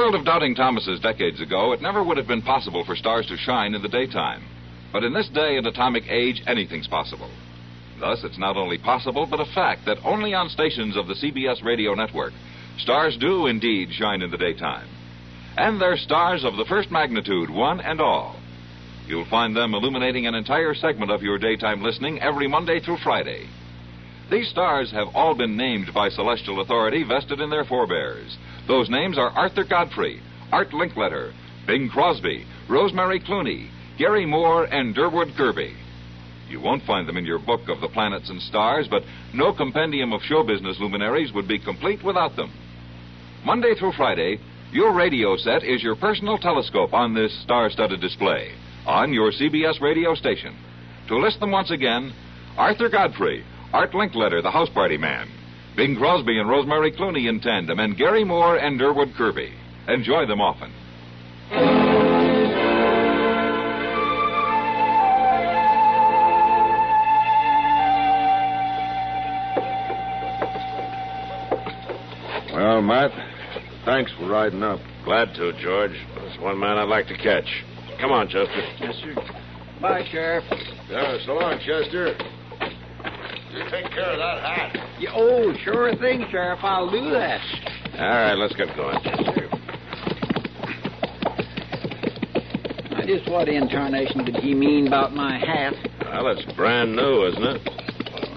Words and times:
World 0.00 0.14
of 0.14 0.24
doubting 0.24 0.54
Thomases 0.54 0.98
decades 1.00 1.42
ago, 1.42 1.72
it 1.72 1.82
never 1.82 2.02
would 2.02 2.16
have 2.16 2.26
been 2.26 2.40
possible 2.40 2.86
for 2.86 2.96
stars 2.96 3.26
to 3.26 3.36
shine 3.36 3.74
in 3.74 3.82
the 3.82 3.88
daytime. 3.88 4.42
But 4.94 5.04
in 5.04 5.12
this 5.12 5.28
day 5.28 5.58
and 5.58 5.66
atomic 5.66 6.04
age, 6.08 6.40
anything's 6.46 6.88
possible. 6.88 7.30
Thus, 8.00 8.24
it's 8.24 8.38
not 8.38 8.56
only 8.56 8.78
possible, 8.78 9.26
but 9.30 9.40
a 9.40 9.54
fact 9.54 9.84
that 9.84 9.98
only 10.02 10.32
on 10.32 10.48
stations 10.48 10.96
of 10.96 11.06
the 11.06 11.12
CBS 11.16 11.62
radio 11.62 11.92
network, 11.92 12.32
stars 12.78 13.18
do 13.20 13.44
indeed 13.44 13.90
shine 13.92 14.22
in 14.22 14.30
the 14.30 14.38
daytime. 14.38 14.88
And 15.58 15.78
they're 15.78 15.98
stars 15.98 16.46
of 16.46 16.56
the 16.56 16.64
first 16.64 16.90
magnitude, 16.90 17.50
one 17.50 17.82
and 17.82 18.00
all. 18.00 18.40
You'll 19.06 19.28
find 19.28 19.54
them 19.54 19.74
illuminating 19.74 20.26
an 20.26 20.34
entire 20.34 20.74
segment 20.74 21.10
of 21.10 21.20
your 21.20 21.36
daytime 21.36 21.82
listening 21.82 22.22
every 22.22 22.48
Monday 22.48 22.80
through 22.80 22.98
Friday. 23.04 23.48
These 24.30 24.48
stars 24.48 24.90
have 24.92 25.08
all 25.14 25.34
been 25.34 25.58
named 25.58 25.92
by 25.92 26.08
celestial 26.08 26.62
authority 26.62 27.02
vested 27.02 27.40
in 27.40 27.50
their 27.50 27.66
forebears. 27.66 28.38
Those 28.66 28.88
names 28.90 29.18
are 29.18 29.30
Arthur 29.30 29.64
Godfrey, 29.64 30.20
Art 30.52 30.70
Linkletter, 30.70 31.32
Bing 31.66 31.88
Crosby, 31.88 32.44
Rosemary 32.68 33.20
Clooney, 33.20 33.68
Garry 33.98 34.26
Moore, 34.26 34.64
and 34.64 34.94
Durward 34.94 35.36
Kirby. 35.36 35.74
You 36.48 36.60
won't 36.60 36.84
find 36.84 37.08
them 37.08 37.16
in 37.16 37.24
your 37.24 37.38
book 37.38 37.68
of 37.68 37.80
the 37.80 37.88
planets 37.88 38.28
and 38.28 38.42
stars, 38.42 38.88
but 38.90 39.02
no 39.32 39.52
compendium 39.52 40.12
of 40.12 40.22
show 40.22 40.42
business 40.42 40.78
luminaries 40.80 41.32
would 41.32 41.46
be 41.46 41.58
complete 41.58 42.02
without 42.02 42.34
them. 42.36 42.52
Monday 43.44 43.74
through 43.78 43.92
Friday, 43.92 44.40
your 44.72 44.92
radio 44.92 45.36
set 45.36 45.62
is 45.64 45.82
your 45.82 45.96
personal 45.96 46.38
telescope 46.38 46.92
on 46.92 47.14
this 47.14 47.32
star 47.42 47.70
studded 47.70 48.00
display 48.00 48.52
on 48.86 49.12
your 49.12 49.30
CBS 49.32 49.80
radio 49.80 50.14
station. 50.14 50.56
To 51.08 51.18
list 51.18 51.40
them 51.40 51.50
once 51.50 51.70
again 51.70 52.12
Arthur 52.56 52.88
Godfrey, 52.88 53.44
Art 53.72 53.92
Linkletter, 53.92 54.42
the 54.42 54.50
house 54.50 54.68
party 54.70 54.96
man, 54.96 55.28
Bing 55.76 55.96
Crosby 55.96 56.38
and 56.38 56.48
Rosemary 56.48 56.92
Clooney 56.92 57.28
in 57.28 57.40
tandem, 57.40 57.78
and 57.78 57.96
Garry 57.96 58.24
Moore 58.24 58.56
and 58.56 58.78
Durward 58.78 59.14
Kirby. 59.16 59.52
Enjoy 59.88 60.26
them 60.26 60.40
often. 60.40 60.72
Well, 72.52 72.82
Matt, 72.82 73.10
thanks 73.84 74.12
for 74.18 74.26
riding 74.28 74.62
up. 74.62 74.80
Glad 75.04 75.34
to, 75.34 75.52
George. 75.62 75.92
There's 76.14 76.38
one 76.40 76.58
man 76.58 76.76
I'd 76.76 76.88
like 76.88 77.06
to 77.06 77.16
catch. 77.16 77.48
Come 78.00 78.12
on, 78.12 78.28
Chester. 78.28 78.62
Yes, 78.80 78.96
sir. 79.02 79.14
Bye, 79.80 80.04
Sheriff. 80.10 80.44
Yeah, 80.90 81.18
so 81.24 81.34
long, 81.34 81.58
Chester. 81.58 82.14
You 83.52 83.64
take 83.70 83.90
care 83.90 84.12
of 84.12 84.18
that 84.18 84.42
hat. 84.42 84.76
Yeah, 85.00 85.12
oh, 85.14 85.54
sure 85.64 85.96
thing, 85.96 86.26
Sheriff. 86.30 86.58
I'll 86.62 86.90
do 86.90 87.08
that. 87.08 87.40
All 87.98 88.06
right, 88.06 88.34
let's 88.34 88.54
get 88.54 88.68
going. 88.76 88.98
Now, 92.90 93.06
just 93.06 93.26
what 93.30 93.48
incarnation 93.48 94.26
did 94.26 94.36
he 94.36 94.52
mean 94.52 94.88
about 94.88 95.14
my 95.14 95.38
hat? 95.38 95.72
Well, 96.04 96.28
it's 96.28 96.44
brand 96.52 96.94
new, 96.94 97.26
isn't 97.28 97.42
it? 97.42 97.62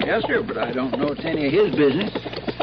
Yes, 0.06 0.23
sir, 0.25 0.41
but 0.41 0.57
I 0.57 0.72
don't 0.72 0.97
know 0.97 1.07
it's 1.09 1.25
any 1.25 1.47
of 1.47 1.52
his 1.52 1.75
business. 1.75 2.12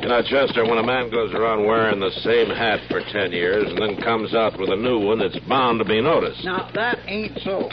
You 0.01 0.09
know, 0.09 0.23
Chester, 0.23 0.65
when 0.65 0.79
a 0.79 0.83
man 0.83 1.11
goes 1.11 1.35
around 1.35 1.67
wearing 1.67 2.01
the 2.01 2.11
same 2.25 2.49
hat 2.49 2.81
for 2.89 3.03
ten 3.13 3.33
years 3.33 3.69
and 3.69 3.77
then 3.83 4.01
comes 4.01 4.35
out 4.35 4.59
with 4.59 4.71
a 4.71 4.77
new 4.77 4.99
one, 4.99 5.21
it's 5.21 5.39
bound 5.41 5.79
to 5.81 5.85
be 5.85 6.01
noticed. 6.01 6.43
Now, 6.43 6.71
that 6.75 6.99
ain't 7.07 7.39
so. 7.45 7.69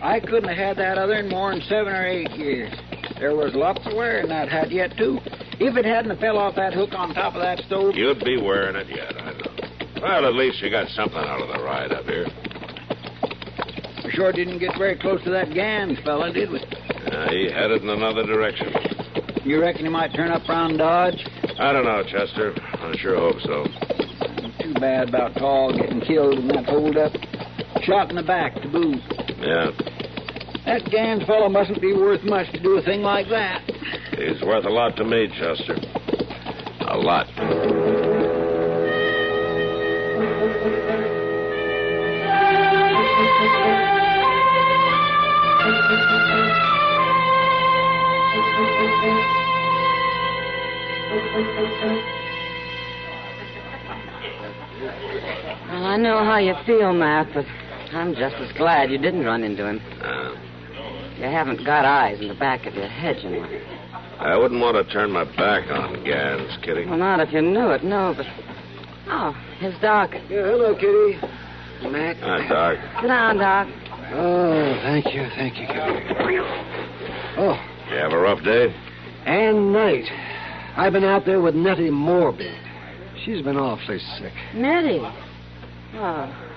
I 0.00 0.20
couldn't 0.20 0.48
have 0.48 0.58
had 0.58 0.76
that 0.78 0.96
other 0.96 1.14
in 1.14 1.28
more 1.28 1.50
than 1.50 1.60
seven 1.62 1.92
or 1.92 2.06
eight 2.06 2.30
years. 2.32 2.72
There 3.22 3.36
was 3.36 3.54
lots 3.54 3.86
of 3.86 3.94
wear 3.94 4.18
in 4.18 4.28
that 4.30 4.48
hat 4.48 4.72
yet, 4.72 4.98
too. 4.98 5.20
If 5.62 5.76
it 5.76 5.84
hadn't 5.84 6.18
fell 6.18 6.38
off 6.38 6.56
that 6.56 6.74
hook 6.74 6.90
on 6.90 7.14
top 7.14 7.36
of 7.36 7.40
that 7.40 7.60
stove. 7.66 7.94
You'd 7.94 8.18
be 8.24 8.36
wearing 8.36 8.74
it 8.74 8.88
yet, 8.88 9.14
I 9.14 9.30
know. 9.30 10.02
Well, 10.02 10.26
at 10.26 10.34
least 10.34 10.60
you 10.60 10.70
got 10.70 10.88
something 10.88 11.22
out 11.22 11.40
of 11.40 11.46
the 11.46 11.62
ride 11.62 11.92
up 11.92 12.04
here. 12.06 12.26
We 14.04 14.10
sure 14.10 14.32
didn't 14.32 14.58
get 14.58 14.76
very 14.76 14.98
close 14.98 15.22
to 15.22 15.30
that 15.30 15.54
Gans 15.54 16.00
fella, 16.00 16.32
did 16.32 16.50
we? 16.50 16.58
Uh, 16.58 17.30
he 17.30 17.46
headed 17.48 17.82
in 17.82 17.90
another 17.90 18.26
direction. 18.26 18.74
You 19.44 19.60
reckon 19.60 19.84
he 19.84 19.88
might 19.88 20.12
turn 20.14 20.32
up 20.32 20.42
round 20.48 20.78
Dodge? 20.78 21.24
I 21.60 21.72
don't 21.72 21.84
know, 21.84 22.02
Chester. 22.02 22.54
I 22.58 22.92
sure 22.98 23.14
hope 23.14 23.40
so. 23.46 23.66
Too 24.58 24.74
bad 24.74 25.10
about 25.10 25.36
Tall 25.36 25.72
getting 25.78 26.00
killed 26.00 26.40
in 26.40 26.48
that 26.48 26.64
holdup. 26.64 27.12
Shot 27.84 28.10
in 28.10 28.16
the 28.16 28.24
back 28.24 28.60
to 28.62 28.68
boot. 28.68 28.98
Yeah, 29.38 29.70
That 30.64 30.88
Gans 30.90 31.24
fellow 31.24 31.48
mustn't 31.48 31.80
be 31.80 31.92
worth 31.92 32.22
much 32.22 32.50
to 32.52 32.60
do 32.60 32.76
a 32.76 32.82
thing 32.82 33.02
like 33.02 33.28
that. 33.28 33.62
he's 34.16 34.40
worth 34.42 34.64
a 34.64 34.70
lot 34.70 34.96
to 34.96 35.04
me, 35.04 35.28
Chester. 35.38 35.76
A 36.88 36.96
lot. 36.96 37.26
Well, 55.68 55.86
I 55.86 55.96
know 55.96 56.24
how 56.24 56.38
you 56.38 56.54
feel, 56.66 56.92
Matt, 56.92 57.28
but 57.34 57.46
I'm 57.92 58.14
just 58.14 58.36
as 58.36 58.52
glad 58.56 58.90
you 58.90 58.98
didn't 58.98 59.24
run 59.24 59.42
into 59.42 59.66
him. 59.66 59.80
Uh, 60.00 60.21
You 61.22 61.28
haven't 61.28 61.64
got 61.64 61.84
eyes 61.84 62.20
in 62.20 62.26
the 62.26 62.34
back 62.34 62.66
of 62.66 62.74
your 62.74 62.88
head, 62.88 63.16
you 63.22 63.30
know. 63.30 63.46
I 64.18 64.36
wouldn't 64.36 64.60
want 64.60 64.74
to 64.74 64.92
turn 64.92 65.12
my 65.12 65.22
back 65.22 65.70
on 65.70 66.02
Gans, 66.02 66.50
Kitty. 66.64 66.84
Well, 66.84 66.98
not 66.98 67.20
if 67.20 67.32
you 67.32 67.40
knew 67.40 67.70
it, 67.70 67.84
no, 67.84 68.12
but. 68.16 68.26
Oh, 69.06 69.32
here's 69.60 69.78
Doc. 69.80 70.10
Yeah, 70.12 70.42
hello, 70.42 70.74
Kitty. 70.74 71.20
Mac. 71.92 72.16
Hi, 72.16 72.48
Doc. 72.48 73.00
Sit 73.00 73.06
down, 73.06 73.38
Doc. 73.38 73.68
Oh, 74.14 74.80
thank 74.82 75.14
you, 75.14 75.28
thank 75.36 75.58
you, 75.58 75.66
Kitty. 75.68 76.38
Oh, 77.38 77.56
You 77.88 77.96
have 77.98 78.12
a 78.12 78.18
rough 78.18 78.42
day? 78.42 78.74
And 79.24 79.72
night. 79.72 80.08
I've 80.76 80.92
been 80.92 81.04
out 81.04 81.24
there 81.24 81.40
with 81.40 81.54
Nettie 81.54 81.90
Morby. 81.90 82.52
She's 83.24 83.42
been 83.42 83.56
awfully 83.56 84.00
sick. 84.18 84.32
Nettie. 84.56 84.98
Oh, 85.94 86.51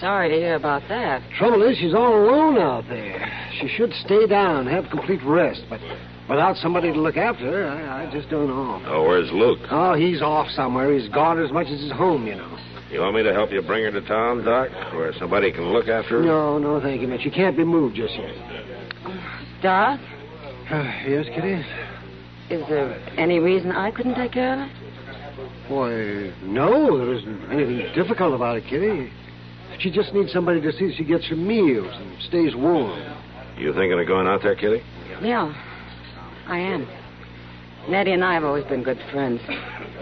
sorry 0.00 0.28
to 0.30 0.34
hear 0.36 0.54
about 0.54 0.82
that. 0.88 1.22
Trouble 1.38 1.62
is, 1.68 1.76
she's 1.78 1.94
all 1.94 2.14
alone 2.14 2.58
out 2.58 2.84
there. 2.88 3.48
She 3.60 3.68
should 3.68 3.92
stay 4.04 4.26
down, 4.26 4.66
have 4.66 4.88
complete 4.90 5.20
rest, 5.24 5.62
but 5.68 5.80
without 6.28 6.56
somebody 6.56 6.92
to 6.92 7.00
look 7.00 7.16
after 7.16 7.44
her, 7.50 7.68
I, 7.68 8.06
I 8.06 8.10
just 8.12 8.28
don't 8.30 8.48
know. 8.48 8.82
Oh, 8.86 9.04
where's 9.04 9.30
Luke? 9.32 9.60
Oh, 9.70 9.94
he's 9.94 10.22
off 10.22 10.48
somewhere. 10.50 10.92
He's 10.96 11.08
gone 11.10 11.42
as 11.42 11.50
much 11.52 11.66
as 11.68 11.80
his 11.80 11.92
home, 11.92 12.26
you 12.26 12.36
know. 12.36 12.58
You 12.90 13.00
want 13.00 13.14
me 13.14 13.22
to 13.22 13.32
help 13.32 13.52
you 13.52 13.62
bring 13.62 13.84
her 13.84 13.90
to 13.92 14.00
town, 14.06 14.44
Doc, 14.44 14.68
where 14.94 15.12
somebody 15.18 15.52
can 15.52 15.72
look 15.72 15.86
after 15.88 16.18
her? 16.18 16.22
No, 16.24 16.58
no, 16.58 16.80
thank 16.80 17.00
you, 17.00 17.06
Mitch. 17.08 17.22
She 17.22 17.30
can't 17.30 17.56
be 17.56 17.64
moved 17.64 17.94
just 17.96 18.14
yet. 18.14 18.34
Doc, 19.62 20.00
Uh, 20.70 20.74
yes, 21.06 21.26
Kitty? 21.34 21.64
is 22.50 22.66
there 22.68 22.92
any 23.16 23.38
reason 23.38 23.70
I 23.72 23.90
couldn't 23.92 24.14
take 24.16 24.32
care 24.32 24.54
of 24.54 24.68
it? 24.68 24.76
Why, 25.68 26.32
no, 26.42 26.98
there 26.98 27.14
isn't 27.14 27.50
anything 27.52 27.92
difficult 27.94 28.34
about 28.34 28.56
it, 28.56 28.64
Kitty. 28.68 29.12
She 29.78 29.90
just 29.90 30.12
needs 30.12 30.32
somebody 30.32 30.60
to 30.60 30.72
see 30.72 30.94
she 30.96 31.04
gets 31.04 31.26
her 31.28 31.36
meals 31.36 31.92
and 31.92 32.22
stays 32.22 32.54
warm. 32.54 33.00
You 33.56 33.72
thinking 33.72 33.98
of 33.98 34.06
going 34.06 34.26
out 34.26 34.42
there, 34.42 34.54
Kitty? 34.54 34.82
Yeah, 35.22 35.52
I 36.46 36.58
am. 36.58 36.88
Nettie 37.88 38.12
and 38.12 38.24
I 38.24 38.34
have 38.34 38.44
always 38.44 38.64
been 38.64 38.82
good 38.82 38.98
friends. 39.10 39.40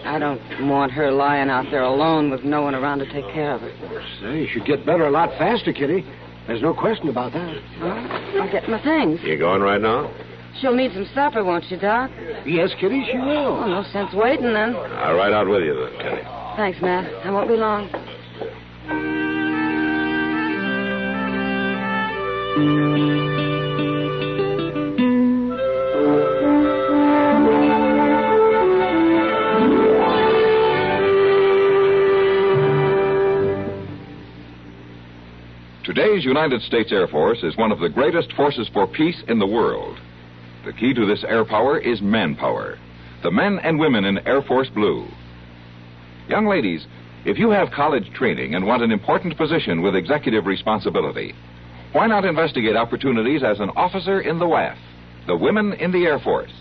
I 0.04 0.18
don't 0.18 0.40
want 0.68 0.92
her 0.92 1.10
lying 1.10 1.48
out 1.48 1.66
there 1.70 1.82
alone 1.82 2.30
with 2.30 2.42
no 2.44 2.62
one 2.62 2.74
around 2.74 2.98
to 3.00 3.12
take 3.12 3.24
care 3.32 3.52
of 3.52 3.60
her. 3.60 4.02
Say, 4.20 4.40
you 4.40 4.48
should 4.52 4.64
get 4.66 4.84
better 4.84 5.06
a 5.06 5.10
lot 5.10 5.30
faster, 5.38 5.72
Kitty. 5.72 6.04
There's 6.46 6.62
no 6.62 6.74
question 6.74 7.08
about 7.08 7.32
that. 7.34 7.62
Well, 7.80 8.42
I'll 8.42 8.50
get 8.50 8.68
my 8.68 8.82
things. 8.82 9.20
You 9.22 9.38
going 9.38 9.60
right 9.60 9.80
now? 9.80 10.10
She'll 10.60 10.74
need 10.74 10.92
some 10.92 11.06
supper, 11.14 11.44
won't 11.44 11.64
she, 11.68 11.76
Doc? 11.76 12.10
Yes, 12.46 12.70
Kitty, 12.80 13.06
she 13.10 13.18
will. 13.18 13.58
Oh, 13.62 13.66
no 13.66 13.84
sense 13.92 14.12
waiting 14.12 14.52
then. 14.52 14.74
I'll 14.74 15.14
ride 15.14 15.32
out 15.32 15.46
with 15.46 15.62
you 15.62 15.74
then, 15.74 15.98
Kitty. 15.98 16.22
Thanks, 16.56 16.80
Matt. 16.80 17.26
I 17.26 17.30
won't 17.30 17.48
be 17.48 17.56
long. 17.56 17.88
Today's 35.98 36.24
United 36.24 36.62
States 36.62 36.92
Air 36.92 37.06
Force 37.08 37.42
is 37.42 37.56
one 37.56 37.72
of 37.72 37.80
the 37.80 37.88
greatest 37.88 38.32
forces 38.34 38.68
for 38.72 38.86
peace 38.86 39.22
in 39.26 39.38
the 39.38 39.46
world. 39.46 39.98
The 40.64 40.72
key 40.72 40.92
to 40.92 41.06
this 41.06 41.24
air 41.24 41.44
power 41.44 41.78
is 41.78 42.02
manpower. 42.02 42.78
The 43.22 43.30
men 43.30 43.58
and 43.60 43.78
women 43.78 44.04
in 44.04 44.18
Air 44.26 44.42
Force 44.42 44.68
Blue. 44.68 45.06
Young 46.28 46.46
ladies, 46.46 46.86
if 47.24 47.38
you 47.38 47.50
have 47.50 47.70
college 47.70 48.12
training 48.12 48.54
and 48.54 48.66
want 48.66 48.82
an 48.82 48.92
important 48.92 49.36
position 49.36 49.80
with 49.80 49.96
executive 49.96 50.46
responsibility, 50.46 51.34
why 51.92 52.06
not 52.06 52.24
investigate 52.24 52.76
opportunities 52.76 53.42
as 53.42 53.60
an 53.60 53.70
officer 53.70 54.20
in 54.20 54.38
the 54.38 54.44
WAF, 54.44 54.76
the 55.26 55.36
Women 55.36 55.72
in 55.74 55.90
the 55.90 56.04
Air 56.04 56.18
Force? 56.18 56.52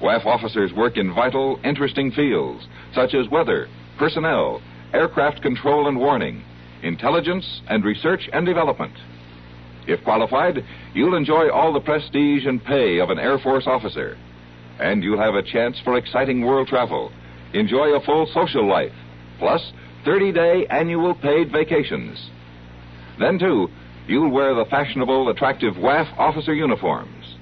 WAF 0.00 0.24
officers 0.24 0.72
work 0.72 0.96
in 0.96 1.14
vital, 1.14 1.60
interesting 1.64 2.10
fields 2.10 2.66
such 2.94 3.14
as 3.14 3.28
weather, 3.28 3.68
personnel, 3.98 4.60
aircraft 4.92 5.42
control 5.42 5.88
and 5.88 5.98
warning, 5.98 6.42
intelligence, 6.82 7.60
and 7.68 7.84
research 7.84 8.28
and 8.32 8.46
development. 8.46 8.94
If 9.86 10.02
qualified, 10.04 10.64
you'll 10.94 11.16
enjoy 11.16 11.50
all 11.50 11.72
the 11.72 11.80
prestige 11.80 12.46
and 12.46 12.64
pay 12.64 12.98
of 13.00 13.10
an 13.10 13.18
Air 13.18 13.38
Force 13.38 13.64
officer. 13.66 14.16
And 14.78 15.02
you'll 15.02 15.20
have 15.20 15.34
a 15.34 15.42
chance 15.42 15.76
for 15.84 15.96
exciting 15.96 16.44
world 16.44 16.68
travel, 16.68 17.12
enjoy 17.52 17.94
a 17.94 18.04
full 18.04 18.26
social 18.32 18.66
life, 18.66 18.92
plus 19.38 19.60
30 20.04 20.32
day 20.32 20.66
annual 20.70 21.14
paid 21.14 21.52
vacations. 21.52 22.30
Then, 23.18 23.38
too, 23.38 23.68
you'll 24.06 24.30
wear 24.30 24.54
the 24.54 24.64
fashionable, 24.66 25.28
attractive 25.28 25.74
WAF 25.74 26.06
officer 26.18 26.54
uniforms. 26.54 27.36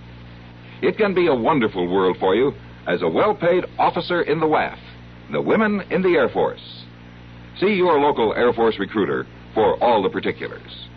It 0.83 0.97
can 0.97 1.15
be 1.15 1.27
a 1.27 1.35
wonderful 1.35 1.89
world 1.89 2.17
for 2.19 2.35
you 2.35 2.53
as 2.87 3.03
a 3.03 3.09
well 3.09 3.35
paid 3.35 3.65
officer 3.79 4.23
in 4.23 4.41
the 4.41 4.47
WAF, 4.47 4.79
the 5.31 5.41
Women 5.41 5.83
in 5.91 6.03
the 6.03 6.11
Air 6.11 6.29
Force. 6.29 6.85
See 7.59 7.75
your 7.75 7.99
local 8.01 8.35
Air 8.35 8.53
Force 8.53 8.79
recruiter 8.79 9.27
for 9.55 9.83
all 9.83 10.03
the 10.03 10.09
particulars. 10.09 10.89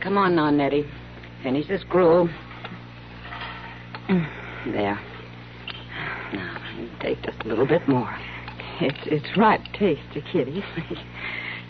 Come 0.00 0.18
on 0.18 0.34
now, 0.34 0.50
Nettie. 0.50 0.86
Finish 1.42 1.68
this 1.68 1.82
gruel. 1.88 2.28
Mm. 4.08 4.72
There. 4.72 5.00
Now, 6.32 6.96
take 7.00 7.22
just 7.22 7.40
a 7.44 7.48
little 7.48 7.66
bit 7.66 7.86
more. 7.88 8.14
It's 8.80 8.98
it's 9.06 9.36
right 9.36 9.60
tasty, 9.78 10.22
Kitty. 10.32 10.62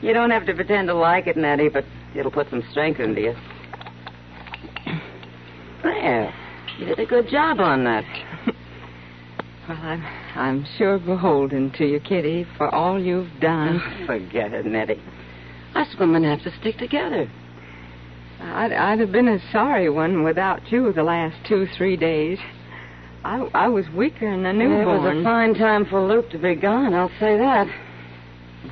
You 0.03 0.13
don't 0.13 0.31
have 0.33 0.45
to 0.47 0.55
pretend 0.55 0.89
to 0.89 0.95
like 0.95 1.29
it, 1.29 1.37
Nettie, 1.37 1.71
but 1.71 1.83
it'll 2.15 2.31
put 2.31 2.51
some 2.51 2.63
strength 2.71 3.01
into 3.01 3.23
you. 3.23 3.35
There. 5.83 6.35
You 6.79 6.87
did 6.87 6.99
a 6.99 7.07
good 7.07 7.29
job 7.31 7.61
on 7.61 7.85
that. 7.85 8.05
Well, 9.67 9.79
I'm 9.79 10.05
I'm 10.35 10.67
sure 10.77 10.99
beholden 10.99 11.73
to 11.79 11.87
you, 11.87 11.99
Kitty, 11.99 12.45
for 12.59 12.69
all 12.75 13.03
you've 13.03 13.31
done. 13.41 13.81
Forget 14.07 14.53
it, 14.53 14.67
Nettie. 14.67 15.01
Us 15.75 15.89
women 15.99 16.23
have 16.23 16.43
to 16.43 16.55
stick 16.61 16.77
together. 16.77 17.31
I'd, 18.44 18.73
I'd 18.73 19.00
have 19.00 19.11
been 19.11 19.29
a 19.29 19.38
sorry 19.50 19.88
one 19.88 20.23
without 20.23 20.70
you 20.70 20.93
the 20.93 21.02
last 21.02 21.37
two, 21.49 21.67
three 21.76 21.96
days. 21.96 22.38
I, 23.25 23.49
I 23.55 23.69
was 23.69 23.88
weaker 23.88 24.31
than 24.31 24.44
a 24.44 24.52
newborn. 24.52 24.82
It 24.82 24.87
was 24.87 25.19
a 25.19 25.25
fine 25.25 25.55
time 25.55 25.87
for 25.87 26.06
Luke 26.06 26.31
to 26.31 26.38
be 26.38 26.55
gone, 26.55 26.93
I'll 26.93 27.12
say 27.19 27.38
that. 27.38 27.67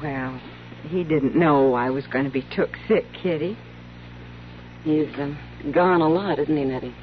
Well, 0.02 0.40
he 0.88 1.04
didn't 1.04 1.34
know 1.34 1.74
I 1.74 1.88
was 1.88 2.06
going 2.06 2.26
to 2.26 2.30
be 2.30 2.44
took 2.54 2.70
sick, 2.86 3.06
Kitty. 3.22 3.56
He's 4.84 5.08
um, 5.18 5.38
gone 5.72 6.02
a 6.02 6.08
lot, 6.08 6.38
isn't 6.38 6.56
he, 6.56 6.64
Nettie? 6.64 6.94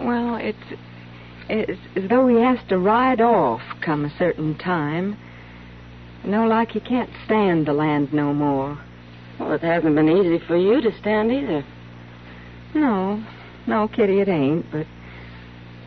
Well, 0.00 0.36
it's, 0.36 0.58
it's 1.48 1.80
as 1.94 2.08
though 2.08 2.26
he 2.26 2.42
has 2.42 2.58
to 2.70 2.78
ride 2.78 3.20
off 3.20 3.62
come 3.84 4.04
a 4.04 4.18
certain 4.18 4.58
time. 4.58 5.16
You 6.24 6.30
know, 6.30 6.46
like 6.46 6.72
he 6.72 6.80
can't 6.80 7.10
stand 7.24 7.66
the 7.66 7.72
land 7.72 8.12
no 8.12 8.34
more. 8.34 8.80
Well, 9.38 9.52
it 9.52 9.62
hasn't 9.62 9.94
been 9.94 10.08
easy 10.08 10.44
for 10.46 10.56
you 10.56 10.80
to 10.80 10.98
stand 10.98 11.30
either. 11.30 11.64
No, 12.74 13.22
no, 13.66 13.88
Kitty, 13.88 14.20
it 14.20 14.28
ain't. 14.28 14.70
But 14.70 14.86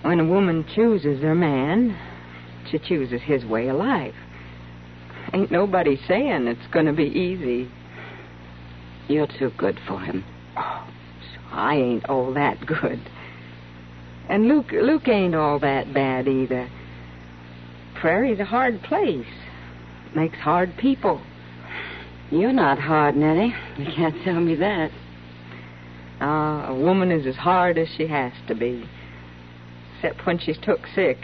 when 0.03 0.19
a 0.19 0.25
woman 0.25 0.65
chooses 0.75 1.21
her 1.21 1.35
man, 1.35 1.97
she 2.69 2.79
chooses 2.79 3.21
his 3.21 3.45
way 3.45 3.67
of 3.67 3.77
life. 3.77 4.15
Ain't 5.33 5.51
nobody 5.51 5.99
saying 6.07 6.47
it's 6.47 6.67
going 6.71 6.85
to 6.85 6.93
be 6.93 7.03
easy. 7.03 7.69
You're 9.07 9.27
too 9.27 9.51
good 9.57 9.79
for 9.87 9.99
him. 9.99 10.23
Oh, 10.57 10.87
so 11.33 11.41
I 11.51 11.75
ain't 11.75 12.09
all 12.09 12.33
that 12.33 12.65
good. 12.65 12.99
And 14.27 14.47
Luke, 14.47 14.71
Luke 14.71 15.07
ain't 15.07 15.35
all 15.35 15.59
that 15.59 15.93
bad 15.93 16.27
either. 16.27 16.69
Prairie's 17.95 18.39
a 18.39 18.45
hard 18.45 18.81
place. 18.83 19.25
Makes 20.15 20.37
hard 20.37 20.75
people. 20.77 21.21
You're 22.31 22.53
not 22.53 22.77
hard, 22.77 23.15
Nettie. 23.15 23.53
You 23.77 23.87
can't 23.95 24.15
tell 24.23 24.39
me 24.39 24.55
that. 24.55 24.91
Ah, 26.21 26.67
a 26.67 26.75
woman 26.75 27.11
is 27.11 27.25
as 27.25 27.35
hard 27.35 27.77
as 27.77 27.87
she 27.97 28.07
has 28.07 28.33
to 28.47 28.55
be. 28.55 28.87
Except 29.95 30.25
when 30.25 30.37
she's 30.37 30.57
took 30.61 30.79
sick. 30.93 31.17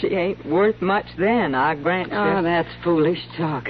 She 0.00 0.08
ain't 0.08 0.44
worth 0.46 0.80
much 0.80 1.06
then, 1.18 1.54
I 1.54 1.74
grant 1.74 2.10
you. 2.10 2.18
Oh, 2.18 2.42
that's 2.42 2.68
foolish 2.82 3.20
talk. 3.36 3.68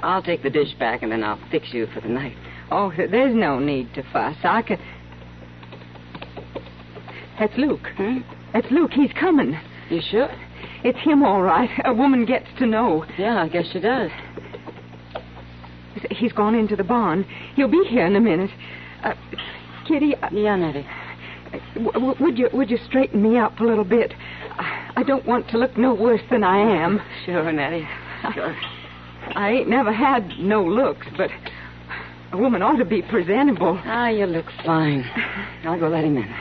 I'll 0.00 0.22
take 0.22 0.42
the 0.42 0.50
dish 0.50 0.74
back 0.78 1.02
and 1.02 1.10
then 1.10 1.24
I'll 1.24 1.40
fix 1.50 1.72
you 1.72 1.86
for 1.94 2.00
the 2.00 2.08
night. 2.08 2.36
Oh, 2.70 2.92
there's 2.96 3.34
no 3.34 3.58
need 3.58 3.92
to 3.94 4.02
fuss. 4.12 4.36
I 4.44 4.62
can. 4.62 4.78
That's 7.38 7.56
Luke. 7.56 7.86
Hmm? 7.96 8.18
That's 8.52 8.70
Luke. 8.70 8.92
He's 8.92 9.12
coming. 9.18 9.58
You 9.90 10.00
sure? 10.10 10.28
It's 10.84 10.98
him, 10.98 11.22
all 11.22 11.42
right. 11.42 11.70
A 11.84 11.92
woman 11.92 12.24
gets 12.24 12.46
to 12.58 12.66
know. 12.66 13.04
Yeah, 13.18 13.42
I 13.42 13.48
guess 13.48 13.66
she 13.72 13.80
does. 13.80 14.10
He's 16.10 16.32
gone 16.32 16.54
into 16.54 16.76
the 16.76 16.84
barn. 16.84 17.24
He'll 17.54 17.68
be 17.68 17.84
here 17.88 18.06
in 18.06 18.16
a 18.16 18.20
minute. 18.20 18.50
Uh, 19.02 19.14
Kitty, 19.86 20.14
uh, 20.16 20.28
Yeah, 20.32 20.56
Nettie. 20.56 20.86
w- 21.74 22.14
would 22.20 22.38
you 22.38 22.48
would 22.52 22.70
you 22.70 22.78
straighten 22.78 23.20
me 23.22 23.36
up 23.38 23.60
a 23.60 23.64
little 23.64 23.84
bit? 23.84 24.14
I, 24.58 24.92
I 24.96 25.02
don't 25.02 25.26
want 25.26 25.48
to 25.50 25.58
look 25.58 25.76
no 25.76 25.92
worse 25.94 26.22
than 26.30 26.44
I 26.44 26.58
am. 26.58 27.00
Sure, 27.26 27.50
Nettie. 27.52 27.86
Sure. 28.34 28.56
I 29.34 29.50
ain't 29.52 29.68
never 29.68 29.92
had 29.92 30.38
no 30.38 30.62
looks, 30.64 31.06
but 31.16 31.30
a 32.32 32.36
woman 32.36 32.62
ought 32.62 32.76
to 32.78 32.84
be 32.84 33.02
presentable. 33.02 33.78
Ah, 33.84 34.08
you 34.08 34.26
look 34.26 34.46
fine. 34.64 35.04
I'll 35.64 35.78
go 35.78 35.88
let 35.88 36.04
him 36.04 36.16
in. 36.18 36.34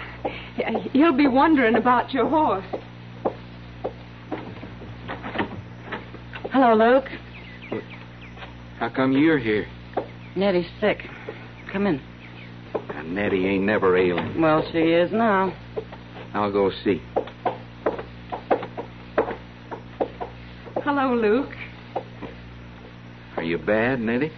He'll 0.94 1.14
be 1.16 1.28
wondering 1.28 1.76
about 1.76 2.14
your 2.14 2.28
horse. 2.30 2.66
Hello, 6.52 6.74
Luke. 6.76 7.10
How 8.82 8.90
come 8.90 9.12
you're 9.12 9.38
here? 9.38 9.68
Nettie's 10.36 10.66
sick. 10.80 10.98
Come 11.72 11.86
in. 11.86 12.02
And 12.74 13.14
Nettie 13.14 13.46
ain't 13.46 13.64
never 13.64 13.96
ailing. 13.96 14.42
Well, 14.42 14.68
she 14.72 14.80
is 14.80 15.12
now. 15.12 15.56
I'll 16.34 16.52
go 16.52 16.72
see. 16.84 17.00
Hello, 20.78 21.14
Luke. 21.14 21.54
Are 23.38 23.44
you 23.44 23.60
bad, 23.60 24.00
Nettie? 24.00 24.32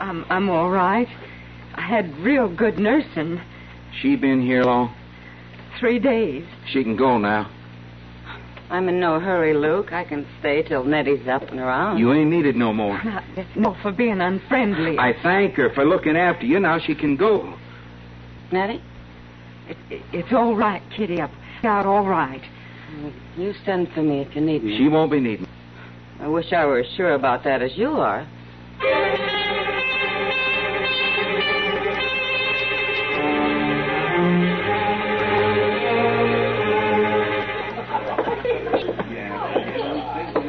I'm 0.00 0.24
I'm 0.28 0.50
all 0.50 0.70
right. 0.70 1.06
I 1.76 1.86
had 1.86 2.18
real 2.18 2.52
good 2.52 2.80
nursing. 2.80 3.40
She 4.02 4.16
been 4.16 4.42
here 4.42 4.64
long? 4.64 4.92
Three 5.78 6.00
days. 6.00 6.44
She 6.72 6.82
can 6.82 6.96
go 6.96 7.16
now. 7.18 7.48
I'm 8.70 8.88
in 8.88 8.98
no 8.98 9.20
hurry, 9.20 9.54
Luke. 9.54 9.92
I 9.92 10.04
can 10.04 10.26
stay 10.40 10.62
till 10.62 10.84
Nettie's 10.84 11.28
up 11.28 11.42
and 11.42 11.60
around. 11.60 11.98
You 11.98 12.12
ain't 12.12 12.30
needed 12.30 12.56
no 12.56 12.72
more. 12.72 13.02
Not, 13.04 13.24
no, 13.56 13.76
for 13.82 13.92
being 13.92 14.20
unfriendly. 14.20 14.98
I 14.98 15.12
thank 15.22 15.54
her 15.54 15.70
for 15.74 15.84
looking 15.84 16.16
after 16.16 16.46
you. 16.46 16.58
Now 16.58 16.78
she 16.78 16.94
can 16.94 17.16
go. 17.16 17.58
Nettie? 18.50 18.82
It, 19.68 19.76
it, 19.90 20.02
it's 20.12 20.32
all 20.32 20.56
right, 20.56 20.82
Kitty. 20.96 21.20
I've 21.20 21.30
got 21.62 21.86
all 21.86 22.06
right. 22.06 22.42
You 23.36 23.52
send 23.64 23.88
for 23.92 24.02
me 24.02 24.20
if 24.20 24.34
you 24.34 24.40
need 24.40 24.64
me. 24.64 24.78
She 24.78 24.88
won't 24.88 25.10
be 25.10 25.20
needing. 25.20 25.46
I 26.20 26.28
wish 26.28 26.52
I 26.52 26.64
were 26.64 26.78
as 26.78 26.86
sure 26.96 27.14
about 27.14 27.44
that 27.44 27.60
as 27.60 27.76
you 27.76 27.90
are. 27.90 28.26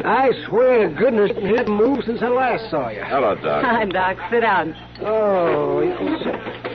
I 0.05 0.31
swear 0.47 0.87
to 0.87 0.95
goodness, 0.95 1.31
you 1.41 1.55
haven't 1.55 1.75
moved 1.75 2.05
since 2.05 2.21
I 2.21 2.27
last 2.27 2.69
saw 2.69 2.89
you. 2.89 3.01
Hello, 3.03 3.35
Doc. 3.35 3.63
Hi, 3.65 3.85
Doc. 3.85 4.17
Sit 4.29 4.41
down. 4.41 4.75
Oh, 5.01 5.81
you- 5.81 6.65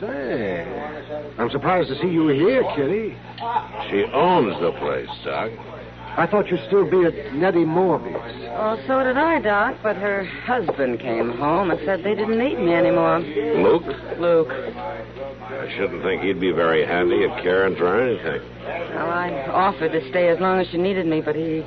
say. 0.00 0.66
I'm 1.38 1.50
surprised 1.50 1.88
to 1.88 1.94
see 2.00 2.08
you 2.08 2.28
here, 2.28 2.64
Kitty. 2.74 3.16
She 3.90 4.04
owns 4.12 4.58
the 4.60 4.72
place, 4.72 5.08
Doc. 5.24 5.50
I 6.14 6.26
thought 6.26 6.50
you'd 6.50 6.60
still 6.66 6.84
be 6.84 7.06
at 7.06 7.32
Nettie 7.32 7.64
Morby's. 7.64 8.14
Oh, 8.50 8.78
so 8.86 9.02
did 9.02 9.16
I, 9.16 9.40
Doc, 9.40 9.76
but 9.82 9.96
her 9.96 10.24
husband 10.24 11.00
came 11.00 11.30
home 11.38 11.70
and 11.70 11.80
said 11.86 12.04
they 12.04 12.14
didn't 12.14 12.38
need 12.38 12.58
me 12.58 12.74
anymore. 12.74 13.20
Luke? 13.20 13.86
Luke. 14.18 14.50
I 14.50 15.72
shouldn't 15.74 16.02
think 16.02 16.22
he'd 16.22 16.38
be 16.40 16.50
very 16.52 16.84
handy 16.84 17.24
at 17.24 17.42
caring 17.42 17.76
for 17.76 17.98
anything. 17.98 18.42
Well, 18.94 19.10
I 19.10 19.46
offered 19.50 19.92
to 19.92 20.06
stay 20.10 20.28
as 20.28 20.38
long 20.38 20.60
as 20.60 20.66
she 20.68 20.76
needed 20.76 21.06
me, 21.06 21.22
but 21.22 21.34
he 21.34 21.64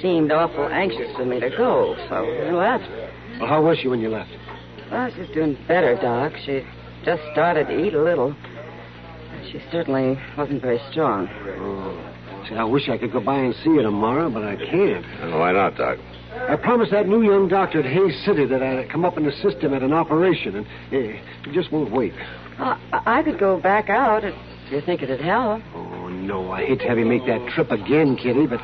seemed 0.00 0.32
awful 0.32 0.68
anxious 0.68 1.14
for 1.16 1.24
me 1.24 1.40
to 1.40 1.50
go, 1.50 1.96
so 2.08 2.14
I 2.14 2.50
left. 2.52 2.90
Well, 3.38 3.48
how 3.48 3.62
was 3.62 3.78
she 3.78 3.88
when 3.88 4.00
you 4.00 4.08
left? 4.08 4.30
Well, 4.90 5.10
she's 5.14 5.28
doing 5.34 5.58
better, 5.66 5.96
Doc. 5.96 6.32
She 6.44 6.64
just 7.04 7.22
started 7.32 7.66
to 7.68 7.84
eat 7.84 7.94
a 7.94 8.02
little. 8.02 8.34
She 9.50 9.60
certainly 9.70 10.18
wasn't 10.36 10.62
very 10.62 10.80
strong. 10.90 11.28
Oh. 11.58 12.46
See, 12.48 12.54
I 12.56 12.64
wish 12.64 12.88
I 12.88 12.98
could 12.98 13.12
go 13.12 13.20
by 13.20 13.38
and 13.38 13.54
see 13.64 13.76
her 13.76 13.82
tomorrow, 13.82 14.28
but 14.30 14.44
I 14.44 14.56
can't. 14.56 15.04
And 15.04 15.34
why 15.38 15.52
not, 15.52 15.76
Doc? 15.76 15.98
I 16.48 16.56
promised 16.56 16.90
that 16.90 17.08
new 17.08 17.22
young 17.22 17.48
doctor 17.48 17.78
at 17.80 17.86
Hays 17.86 18.22
City 18.24 18.44
that 18.46 18.62
I'd 18.62 18.90
come 18.90 19.04
up 19.04 19.16
and 19.16 19.26
assist 19.26 19.58
him 19.58 19.72
at 19.72 19.82
an 19.82 19.92
operation, 19.92 20.56
and 20.56 20.66
eh, 20.92 21.20
he 21.44 21.52
just 21.52 21.72
won't 21.72 21.92
wait. 21.92 22.12
Well, 22.58 22.78
I 22.92 23.20
I 23.20 23.22
could 23.22 23.38
go 23.38 23.58
back 23.60 23.88
out 23.88 24.24
if 24.24 24.34
you 24.70 24.80
think 24.80 25.02
it'd 25.02 25.20
help. 25.20 25.62
Oh, 25.74 26.08
no, 26.08 26.50
I 26.50 26.66
hate 26.66 26.80
to 26.80 26.88
have 26.88 26.98
you 26.98 27.06
make 27.06 27.24
that 27.26 27.48
trip 27.54 27.70
again, 27.70 28.16
Kitty, 28.16 28.46
but 28.46 28.60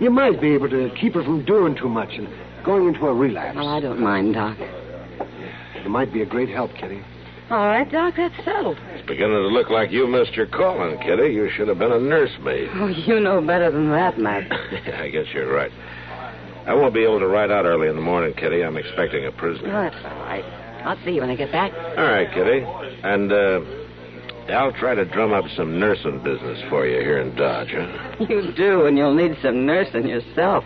you 0.00 0.10
might 0.10 0.40
be 0.40 0.52
able 0.54 0.68
to 0.70 0.90
keep 1.00 1.14
her 1.14 1.22
from 1.22 1.44
doing 1.44 1.76
too 1.76 1.88
much 1.88 2.10
and 2.12 2.28
going 2.64 2.88
into 2.88 3.06
a 3.06 3.14
relapse. 3.14 3.56
Well, 3.56 3.68
I 3.68 3.80
don't 3.80 4.00
mind, 4.00 4.34
Doc. 4.34 4.56
It 4.58 5.88
might 5.88 6.12
be 6.12 6.22
a 6.22 6.26
great 6.26 6.48
help, 6.48 6.72
Kitty. 6.74 7.02
All 7.50 7.66
right, 7.66 7.90
Doc, 7.90 8.14
that's 8.16 8.34
settled. 8.44 8.78
It's 8.94 9.06
beginning 9.06 9.36
to 9.36 9.48
look 9.48 9.68
like 9.68 9.90
you 9.90 10.06
missed 10.06 10.32
your 10.32 10.46
calling, 10.46 10.96
Kitty. 10.98 11.34
You 11.34 11.50
should 11.54 11.68
have 11.68 11.78
been 11.78 11.92
a 11.92 12.00
nursemaid. 12.00 12.70
Oh, 12.72 12.86
you 12.86 13.20
know 13.20 13.40
better 13.42 13.70
than 13.70 13.90
that, 13.90 14.18
Matt. 14.18 14.50
I 14.98 15.08
guess 15.10 15.26
you're 15.34 15.52
right. 15.52 15.70
I 16.66 16.72
won't 16.72 16.94
be 16.94 17.04
able 17.04 17.18
to 17.18 17.26
ride 17.26 17.50
out 17.50 17.66
early 17.66 17.88
in 17.88 17.96
the 17.96 18.00
morning, 18.02 18.32
Kitty. 18.34 18.64
I'm 18.64 18.78
expecting 18.78 19.26
a 19.26 19.32
prisoner. 19.32 19.68
No, 19.68 19.82
that's 19.90 20.04
all 20.06 20.18
right. 20.24 20.44
I'll 20.84 20.98
see 21.04 21.12
you 21.12 21.20
when 21.20 21.30
I 21.30 21.36
get 21.36 21.52
back. 21.52 21.72
All 21.98 22.04
right, 22.04 22.28
Kitty. 22.32 22.64
And, 23.02 23.30
uh, 23.30 23.60
I'll 24.48 24.72
try 24.72 24.94
to 24.94 25.04
drum 25.04 25.32
up 25.32 25.44
some 25.56 25.78
nursing 25.78 26.22
business 26.22 26.62
for 26.68 26.86
you 26.86 27.00
here 27.00 27.18
in 27.18 27.34
Dodge, 27.34 27.70
huh? 27.72 28.26
You 28.28 28.52
do, 28.52 28.86
and 28.86 28.98
you'll 28.98 29.14
need 29.14 29.36
some 29.42 29.64
nursing 29.64 30.06
yourself. 30.06 30.64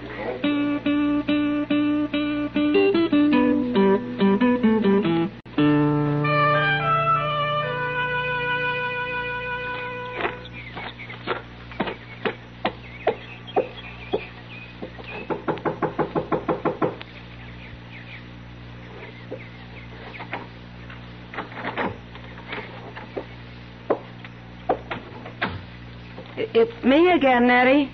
It's 26.60 26.84
me 26.84 27.12
again, 27.12 27.46
Nettie. 27.46 27.88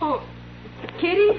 Oh, 0.00 0.26
Kitty? 0.98 1.38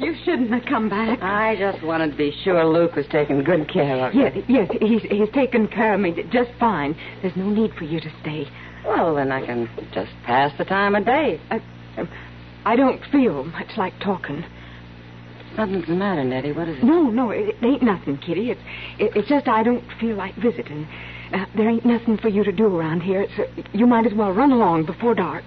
You 0.00 0.16
shouldn't 0.24 0.50
have 0.50 0.64
come 0.64 0.88
back. 0.88 1.22
I 1.22 1.54
just 1.56 1.84
wanted 1.84 2.10
to 2.10 2.16
be 2.16 2.32
sure 2.42 2.64
Luke 2.64 2.96
was 2.96 3.06
taking 3.12 3.44
good 3.44 3.72
care 3.72 4.08
of 4.08 4.14
you. 4.14 4.22
Yes, 4.22 4.36
yes, 4.48 4.68
he's, 4.80 5.02
he's 5.02 5.30
taken 5.32 5.68
care 5.68 5.94
of 5.94 6.00
me 6.00 6.12
just 6.32 6.50
fine. 6.58 6.96
There's 7.22 7.36
no 7.36 7.48
need 7.50 7.72
for 7.74 7.84
you 7.84 8.00
to 8.00 8.10
stay. 8.22 8.48
Well, 8.84 9.14
then 9.14 9.30
I 9.30 9.46
can 9.46 9.70
just 9.92 10.10
pass 10.24 10.50
the 10.58 10.64
time 10.64 10.96
of 10.96 11.04
day. 11.06 11.40
I, 11.52 11.60
I 12.64 12.74
don't 12.74 13.00
feel 13.12 13.44
much 13.44 13.76
like 13.76 13.92
talking. 14.00 14.44
Something's 15.54 15.86
the 15.86 15.94
matter, 15.94 16.24
Nettie. 16.24 16.50
What 16.50 16.66
is 16.66 16.78
it? 16.78 16.84
No, 16.84 17.02
no, 17.10 17.30
it, 17.30 17.50
it 17.50 17.64
ain't 17.64 17.84
nothing, 17.84 18.18
Kitty. 18.18 18.50
It's 18.50 18.60
it, 18.98 19.12
it's 19.14 19.28
just 19.28 19.46
I 19.46 19.62
don't 19.62 19.84
feel 20.00 20.16
like 20.16 20.34
visiting. 20.34 20.88
Uh, 21.32 21.46
there 21.56 21.68
ain't 21.68 21.84
nothing 21.86 22.18
for 22.18 22.28
you 22.28 22.44
to 22.44 22.52
do 22.52 22.66
around 22.66 23.00
here. 23.00 23.22
It's, 23.22 23.32
uh, 23.38 23.62
you 23.72 23.86
might 23.86 24.06
as 24.06 24.14
well 24.14 24.32
run 24.32 24.52
along 24.52 24.86
before 24.86 25.14
dark. 25.14 25.44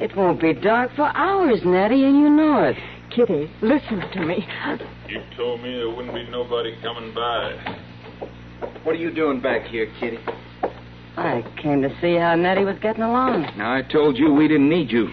It 0.00 0.16
won't 0.16 0.40
be 0.40 0.52
dark 0.52 0.90
for 0.96 1.04
hours, 1.14 1.60
Nettie, 1.64 2.04
and 2.04 2.16
you 2.16 2.28
know 2.30 2.64
it. 2.64 2.76
Kitty, 3.14 3.48
listen 3.62 4.00
to 4.12 4.26
me. 4.26 4.46
You 5.08 5.22
told 5.36 5.62
me 5.62 5.76
there 5.76 5.88
wouldn't 5.88 6.14
be 6.14 6.28
nobody 6.30 6.74
coming 6.82 7.14
by. 7.14 7.78
What 8.82 8.96
are 8.96 8.98
you 8.98 9.12
doing 9.12 9.40
back 9.40 9.66
here, 9.66 9.86
Kitty? 10.00 10.18
I 11.16 11.44
came 11.62 11.80
to 11.82 11.90
see 12.00 12.16
how 12.16 12.34
Nettie 12.34 12.64
was 12.64 12.76
getting 12.80 13.02
along. 13.02 13.42
Now, 13.56 13.72
I 13.72 13.82
told 13.82 14.18
you 14.18 14.32
we 14.32 14.48
didn't 14.48 14.68
need 14.68 14.90
you. 14.90 15.08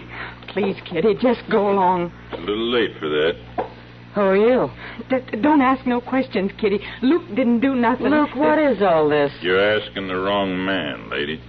Please, 0.48 0.76
Kitty, 0.84 1.14
just 1.20 1.42
go 1.48 1.70
along. 1.70 2.12
It's 2.32 2.38
a 2.38 2.44
little 2.44 2.70
late 2.70 2.90
for 2.98 3.08
that. 3.08 3.34
Who 4.14 4.20
are 4.20 4.36
you? 4.36 4.70
D- 5.08 5.36
don't 5.40 5.62
ask 5.62 5.86
no 5.86 6.00
questions, 6.00 6.52
Kitty. 6.60 6.80
Luke 7.02 7.26
didn't 7.28 7.60
do 7.60 7.74
nothing. 7.74 8.08
Luke, 8.08 8.34
what 8.36 8.58
is 8.58 8.82
all 8.82 9.08
this? 9.08 9.32
You're 9.40 9.80
asking 9.80 10.08
the 10.08 10.16
wrong 10.16 10.64
man, 10.64 11.08
lady. 11.08 11.40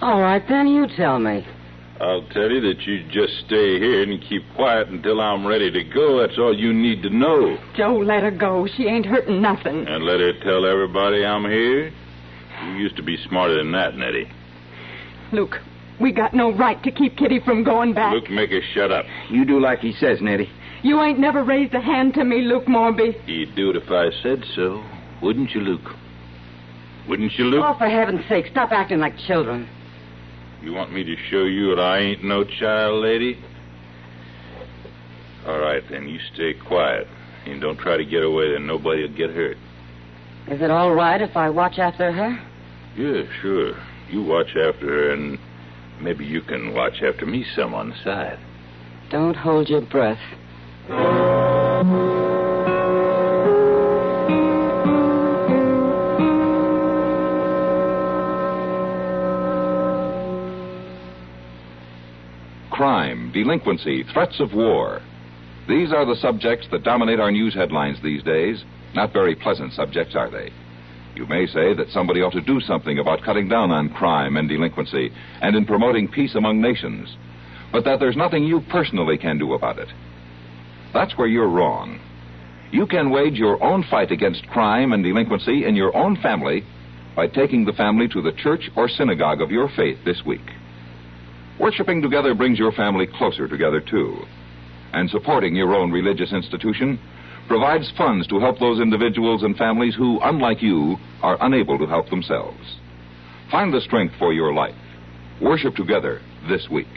All 0.00 0.20
right, 0.20 0.42
then 0.48 0.66
you 0.66 0.88
tell 0.96 1.20
me. 1.20 1.46
I'll 2.00 2.26
tell 2.30 2.50
you 2.50 2.60
that 2.62 2.80
you 2.84 3.04
just 3.10 3.46
stay 3.46 3.78
here 3.78 4.02
and 4.02 4.20
keep 4.28 4.42
quiet 4.56 4.88
until 4.88 5.20
I'm 5.20 5.46
ready 5.46 5.70
to 5.70 5.84
go. 5.84 6.18
That's 6.20 6.36
all 6.36 6.56
you 6.56 6.72
need 6.72 7.02
to 7.02 7.10
know. 7.10 7.56
Joe, 7.76 7.96
let 7.98 8.24
her 8.24 8.32
go. 8.32 8.66
She 8.76 8.86
ain't 8.86 9.06
hurting 9.06 9.40
nothing. 9.40 9.86
And 9.86 10.02
let 10.04 10.18
her 10.18 10.32
tell 10.42 10.66
everybody 10.66 11.24
I'm 11.24 11.44
here. 11.44 11.92
You 12.64 12.72
used 12.72 12.96
to 12.96 13.04
be 13.04 13.16
smarter 13.28 13.58
than 13.58 13.70
that, 13.72 13.94
Nettie. 13.96 14.28
Luke, 15.30 15.54
we 16.00 16.10
got 16.10 16.34
no 16.34 16.52
right 16.52 16.82
to 16.82 16.90
keep 16.90 17.16
Kitty 17.16 17.38
from 17.44 17.62
going 17.62 17.94
back. 17.94 18.12
Luke, 18.12 18.30
make 18.30 18.50
her 18.50 18.60
shut 18.74 18.90
up. 18.90 19.04
You 19.30 19.44
do 19.44 19.60
like 19.60 19.78
he 19.78 19.92
says, 19.92 20.18
Nettie. 20.20 20.50
You 20.82 21.00
ain't 21.00 21.20
never 21.20 21.44
raised 21.44 21.74
a 21.74 21.80
hand 21.80 22.14
to 22.14 22.24
me, 22.24 22.42
Luke 22.42 22.66
Morby. 22.66 23.14
You'd 23.26 23.54
do 23.54 23.70
it 23.70 23.76
if 23.76 23.90
I 23.90 24.10
said 24.22 24.44
so, 24.56 24.82
wouldn't 25.22 25.52
you, 25.52 25.60
Luke? 25.60 25.94
Wouldn't 27.08 27.32
you, 27.38 27.44
Luke? 27.44 27.64
Oh, 27.66 27.76
for 27.78 27.88
heaven's 27.88 28.26
sake, 28.28 28.46
stop 28.50 28.72
acting 28.72 28.98
like 28.98 29.16
children. 29.18 29.68
You 30.60 30.72
want 30.72 30.92
me 30.92 31.04
to 31.04 31.16
show 31.30 31.44
you 31.44 31.74
that 31.74 31.80
I 31.80 31.98
ain't 31.98 32.24
no 32.24 32.44
child, 32.44 33.02
lady? 33.02 33.38
All 35.46 35.58
right, 35.58 35.82
then. 35.90 36.08
You 36.08 36.18
stay 36.34 36.54
quiet. 36.54 37.06
And 37.46 37.60
don't 37.60 37.78
try 37.78 37.96
to 37.96 38.04
get 38.04 38.22
away, 38.22 38.52
then 38.52 38.66
nobody 38.66 39.02
will 39.02 39.16
get 39.16 39.30
hurt. 39.30 39.56
Is 40.48 40.60
it 40.60 40.70
all 40.70 40.92
right 40.94 41.20
if 41.20 41.36
I 41.36 41.50
watch 41.50 41.78
after 41.78 42.12
her? 42.12 42.38
Yeah, 42.96 43.22
sure. 43.40 43.74
You 44.10 44.22
watch 44.22 44.48
after 44.48 44.86
her, 44.86 45.10
and 45.12 45.38
maybe 46.00 46.24
you 46.24 46.42
can 46.42 46.74
watch 46.74 47.02
after 47.02 47.26
me 47.26 47.44
some 47.56 47.74
on 47.74 47.90
the 47.90 47.96
side. 48.04 48.38
Don't 49.10 49.36
hold 49.36 49.68
your 49.68 49.80
breath. 49.80 50.20
Crime, 62.70 63.30
delinquency, 63.32 64.02
threats 64.12 64.40
of 64.40 64.54
war. 64.54 65.00
These 65.68 65.92
are 65.92 66.04
the 66.04 66.16
subjects 66.16 66.66
that 66.72 66.82
dominate 66.82 67.20
our 67.20 67.30
news 67.30 67.54
headlines 67.54 67.98
these 68.02 68.24
days. 68.24 68.64
Not 68.92 69.12
very 69.12 69.36
pleasant 69.36 69.72
subjects, 69.74 70.16
are 70.16 70.30
they? 70.30 70.50
You 71.14 71.26
may 71.26 71.46
say 71.46 71.74
that 71.74 71.90
somebody 71.90 72.22
ought 72.22 72.32
to 72.32 72.40
do 72.40 72.60
something 72.60 72.98
about 72.98 73.22
cutting 73.22 73.48
down 73.48 73.70
on 73.70 73.90
crime 73.90 74.36
and 74.36 74.48
delinquency 74.48 75.12
and 75.40 75.54
in 75.54 75.64
promoting 75.64 76.08
peace 76.08 76.34
among 76.34 76.60
nations, 76.60 77.16
but 77.70 77.84
that 77.84 78.00
there's 78.00 78.16
nothing 78.16 78.42
you 78.42 78.62
personally 78.68 79.16
can 79.16 79.38
do 79.38 79.52
about 79.52 79.78
it. 79.78 79.88
That's 80.92 81.16
where 81.16 81.28
you're 81.28 81.48
wrong. 81.48 82.00
You 82.70 82.86
can 82.86 83.10
wage 83.10 83.34
your 83.34 83.62
own 83.62 83.84
fight 83.90 84.10
against 84.10 84.46
crime 84.48 84.92
and 84.92 85.04
delinquency 85.04 85.66
in 85.66 85.76
your 85.76 85.94
own 85.96 86.16
family 86.16 86.64
by 87.14 87.26
taking 87.26 87.64
the 87.64 87.72
family 87.74 88.08
to 88.08 88.22
the 88.22 88.32
church 88.32 88.70
or 88.76 88.88
synagogue 88.88 89.42
of 89.42 89.50
your 89.50 89.68
faith 89.76 89.98
this 90.04 90.22
week. 90.26 90.40
Worshipping 91.60 92.00
together 92.00 92.34
brings 92.34 92.58
your 92.58 92.72
family 92.72 93.06
closer 93.06 93.46
together, 93.46 93.80
too. 93.80 94.16
And 94.92 95.08
supporting 95.10 95.54
your 95.54 95.74
own 95.74 95.92
religious 95.92 96.32
institution 96.32 96.98
provides 97.46 97.92
funds 97.96 98.26
to 98.28 98.40
help 98.40 98.58
those 98.58 98.80
individuals 98.80 99.42
and 99.42 99.56
families 99.56 99.94
who, 99.94 100.18
unlike 100.22 100.62
you, 100.62 100.96
are 101.22 101.36
unable 101.40 101.78
to 101.78 101.86
help 101.86 102.08
themselves. 102.08 102.78
Find 103.50 103.72
the 103.72 103.80
strength 103.82 104.14
for 104.18 104.32
your 104.32 104.54
life. 104.54 104.74
Worship 105.40 105.76
together 105.76 106.20
this 106.48 106.68
week. 106.70 106.88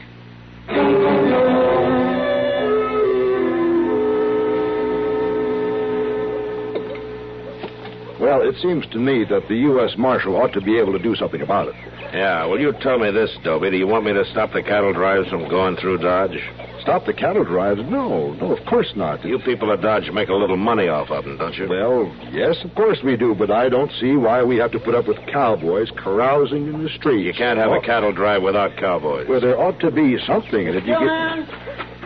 Well, 8.26 8.42
it 8.42 8.56
seems 8.60 8.88
to 8.88 8.98
me 8.98 9.24
that 9.30 9.48
the 9.48 9.56
U.S. 9.70 9.92
Marshal 10.00 10.36
ought 10.36 10.52
to 10.54 10.62
be 10.62 10.80
able 10.80 10.94
to 10.94 11.00
do 11.00 11.16
something 11.16 11.42
about 11.42 11.68
it. 11.68 11.76
Yeah, 12.12 12.46
well, 12.48 12.58
you 12.60 12.74
tell 12.82 12.98
me 12.98 13.12
this, 13.12 13.30
Dobie. 13.44 13.70
Do 13.70 13.78
you 13.78 13.86
want 13.86 14.04
me 14.04 14.14
to 14.14 14.26
stop 14.32 14.52
the 14.52 14.64
cattle 14.64 14.94
drives 14.94 15.30
from 15.30 15.48
going 15.48 15.76
through 15.78 16.00
Dodge? 16.00 16.40
Stop 16.82 17.06
the 17.06 17.14
cattle 17.14 17.44
drives? 17.44 17.82
No, 17.86 18.34
no, 18.34 18.56
of 18.58 18.66
course 18.66 18.92
not. 18.96 19.24
You 19.24 19.38
people 19.38 19.72
at 19.72 19.82
Dodge 19.82 20.10
make 20.12 20.30
a 20.30 20.34
little 20.34 20.58
money 20.58 20.88
off 20.88 21.12
of 21.12 21.24
them, 21.26 21.38
don't 21.38 21.54
you? 21.56 21.70
Well, 21.70 22.12
yes, 22.32 22.56
of 22.64 22.74
course 22.74 22.98
we 23.04 23.16
do, 23.16 23.36
but 23.36 23.52
I 23.52 23.70
don't 23.70 23.92
see 24.00 24.16
why 24.16 24.42
we 24.44 24.58
have 24.58 24.72
to 24.72 24.80
put 24.80 24.96
up 24.96 25.08
with 25.08 25.18
cowboys 25.32 25.92
carousing 25.96 26.66
in 26.68 26.82
the 26.84 26.90
streets. 26.98 27.26
You 27.28 27.34
can't 27.34 27.60
have 27.60 27.70
Oh, 27.70 27.76
a 27.76 27.82
cattle 27.82 28.12
drive 28.12 28.42
without 28.42 28.76
cowboys. 28.78 29.28
Well, 29.30 29.40
there 29.42 29.60
ought 29.60 29.80
to 29.82 29.92
be 29.92 30.18
something, 30.26 30.68
and 30.68 30.76
if 30.76 30.84
you 30.86 30.94
get... 30.98 31.46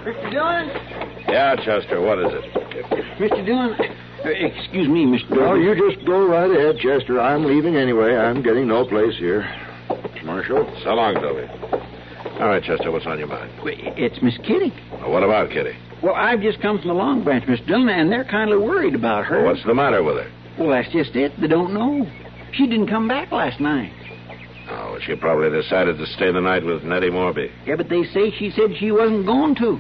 Mr. 0.04 0.32
Dillon? 0.32 0.68
Yeah, 1.30 1.56
Chester, 1.64 2.02
what 2.02 2.20
is 2.20 2.34
it? 2.34 2.54
Mr. 3.20 3.46
Dillon? 3.46 3.78
Uh, 4.26 4.30
excuse 4.30 4.88
me, 4.88 5.06
Mr. 5.06 5.30
Well, 5.32 5.56
Dillon. 5.56 5.62
you 5.62 5.92
just 5.94 6.06
go 6.06 6.28
right 6.28 6.50
ahead, 6.50 6.78
Chester. 6.80 7.20
I'm 7.22 7.46
leaving 7.46 7.76
anyway. 7.76 8.16
I'm 8.16 8.42
getting 8.42 8.68
no 8.68 8.86
place 8.86 9.16
here. 9.18 9.42
Marshal? 10.26 10.70
So 10.84 10.94
long, 10.94 11.14
Dobie. 11.16 11.48
All 12.40 12.48
right, 12.48 12.62
Chester, 12.64 12.92
what's 12.92 13.06
on 13.06 13.18
your 13.18 13.28
mind? 13.28 13.52
It's 13.64 14.22
Miss 14.22 14.38
Kitty. 14.40 14.74
Well, 14.92 15.12
what 15.12 15.24
about 15.24 15.50
Kitty? 15.52 15.72
Well, 16.04 16.16
I've 16.16 16.42
just 16.42 16.62
come 16.62 16.80
from 16.80 16.88
the 16.90 16.94
Long 16.94 17.24
Branch, 17.24 17.44
Mr. 17.46 17.66
Dillon, 17.68 17.90
and 17.90 18.12
they're 18.12 18.26
kind 18.26 18.52
of 18.52 18.62
worried 18.62 18.96
about 18.96 19.26
her. 19.26 19.44
Well, 19.44 19.54
what's 19.54 19.66
the 19.66 19.74
matter 19.74 20.04
with 20.04 20.18
her? 20.18 20.32
Well, 20.58 20.70
that's 20.70 20.92
just 20.92 21.16
it. 21.16 21.32
They 21.40 21.48
don't 21.48 21.74
know. 21.74 22.06
She 22.54 22.68
didn't 22.68 22.88
come 22.88 23.08
back 23.08 23.32
last 23.32 23.60
night. 23.60 23.92
Oh, 24.70 24.98
she 25.06 25.16
probably 25.16 25.50
decided 25.50 25.98
to 25.98 26.06
stay 26.08 26.32
the 26.32 26.42
night 26.42 26.64
with 26.64 26.84
Nettie 26.84 27.10
Morby. 27.10 27.52
Yeah, 27.66 27.76
but 27.76 27.90
they 27.90 28.04
say 28.14 28.32
she 28.38 28.52
said 28.52 28.72
she 28.80 28.92
wasn't 28.92 29.26
going 29.26 29.56
to. 29.56 29.80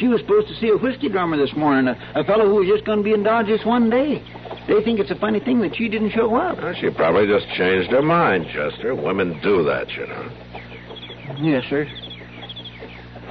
She 0.00 0.08
was 0.08 0.20
supposed 0.22 0.48
to 0.48 0.54
see 0.54 0.70
a 0.70 0.78
whiskey 0.78 1.10
drummer 1.10 1.36
this 1.36 1.54
morning, 1.54 1.94
a, 1.94 2.20
a 2.20 2.24
fellow 2.24 2.46
who 2.46 2.54
was 2.56 2.68
just 2.68 2.86
going 2.86 2.98
to 2.98 3.04
be 3.04 3.12
in 3.12 3.22
Dodge 3.22 3.46
this 3.46 3.64
one 3.66 3.90
day. 3.90 4.24
They 4.66 4.82
think 4.82 4.98
it's 4.98 5.10
a 5.10 5.16
funny 5.16 5.40
thing 5.40 5.60
that 5.60 5.76
she 5.76 5.90
didn't 5.90 6.12
show 6.12 6.34
up. 6.34 6.56
Well, 6.56 6.74
she 6.80 6.88
probably 6.88 7.26
just 7.26 7.46
changed 7.58 7.90
her 7.90 8.00
mind, 8.00 8.46
Chester. 8.46 8.94
Women 8.94 9.38
do 9.42 9.62
that, 9.64 9.90
you 9.90 10.06
know. 10.06 11.36
Yes, 11.42 11.64
sir. 11.68 11.86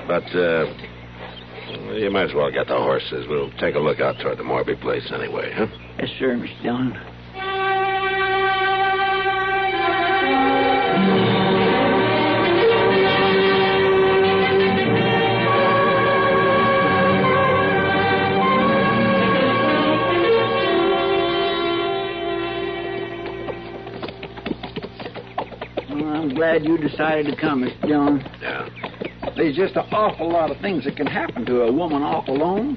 But, 0.06 0.26
uh, 0.38 0.70
you 1.98 2.12
might 2.12 2.30
as 2.30 2.36
well 2.36 2.52
get 2.52 2.68
the 2.68 2.78
horses. 2.78 3.26
We'll 3.28 3.52
take 3.58 3.74
a 3.74 3.80
look 3.80 4.00
out 4.00 4.20
toward 4.20 4.38
the 4.38 4.44
Morby 4.44 4.80
place 4.80 5.12
anyway, 5.12 5.52
huh? 5.52 5.66
Yes, 5.98 6.10
sir, 6.20 6.36
Mr. 6.36 6.62
Dillon. 6.62 6.94
I'm 26.16 26.34
glad 26.34 26.64
you 26.66 26.78
decided 26.78 27.28
to 27.28 27.36
come, 27.40 27.64
Mr. 27.64 27.88
Dillon. 27.88 28.24
Yeah. 28.42 28.70
There's 29.36 29.56
just 29.56 29.76
an 29.76 29.86
awful 29.92 30.32
lot 30.32 30.52
of 30.52 30.60
things 30.62 30.86
that 30.86 30.96
can 30.96 31.08
happen 31.08 31.46
to 31.46 31.62
a 31.64 31.72
woman 31.72 32.02
off 32.02 32.28
alone. 32.28 32.76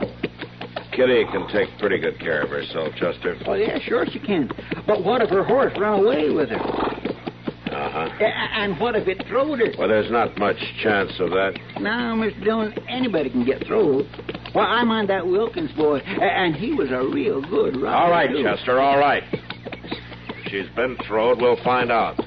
Kitty 0.92 1.24
can 1.32 1.48
take 1.48 1.68
pretty 1.78 1.98
good 1.98 2.18
care 2.20 2.42
of 2.42 2.50
herself, 2.50 2.92
Chester. 2.96 3.36
Oh, 3.46 3.54
yeah, 3.54 3.78
sure 3.80 4.04
she 4.12 4.18
can. 4.18 4.50
But 4.86 5.02
what 5.04 5.22
if 5.22 5.30
her 5.30 5.42
horse 5.42 5.72
ran 5.78 6.00
away 6.00 6.30
with 6.30 6.50
her? 6.50 6.60
Uh-huh. 6.60 8.24
And 8.24 8.78
what 8.78 8.94
if 8.94 9.08
it 9.08 9.26
throwed 9.26 9.58
her? 9.60 9.72
Well, 9.78 9.88
there's 9.88 10.10
not 10.10 10.36
much 10.38 10.58
chance 10.82 11.12
of 11.18 11.30
that. 11.30 11.58
Now, 11.80 12.14
Mr. 12.14 12.44
Dillon, 12.44 12.74
anybody 12.88 13.30
can 13.30 13.46
get 13.46 13.66
throwed. 13.66 14.06
Well, 14.54 14.66
I 14.66 14.84
mind 14.84 15.08
that 15.08 15.26
Wilkins 15.26 15.72
boy, 15.72 15.98
and 15.98 16.54
he 16.54 16.74
was 16.74 16.90
a 16.90 17.02
real 17.08 17.40
good 17.40 17.80
rider. 17.80 17.96
All 17.96 18.10
right, 18.10 18.28
too. 18.28 18.42
Chester, 18.42 18.78
all 18.78 18.98
right. 18.98 19.22
She's 20.50 20.68
been 20.76 20.98
throwed. 21.08 21.40
We'll 21.40 21.62
find 21.64 21.90
out. 21.90 22.20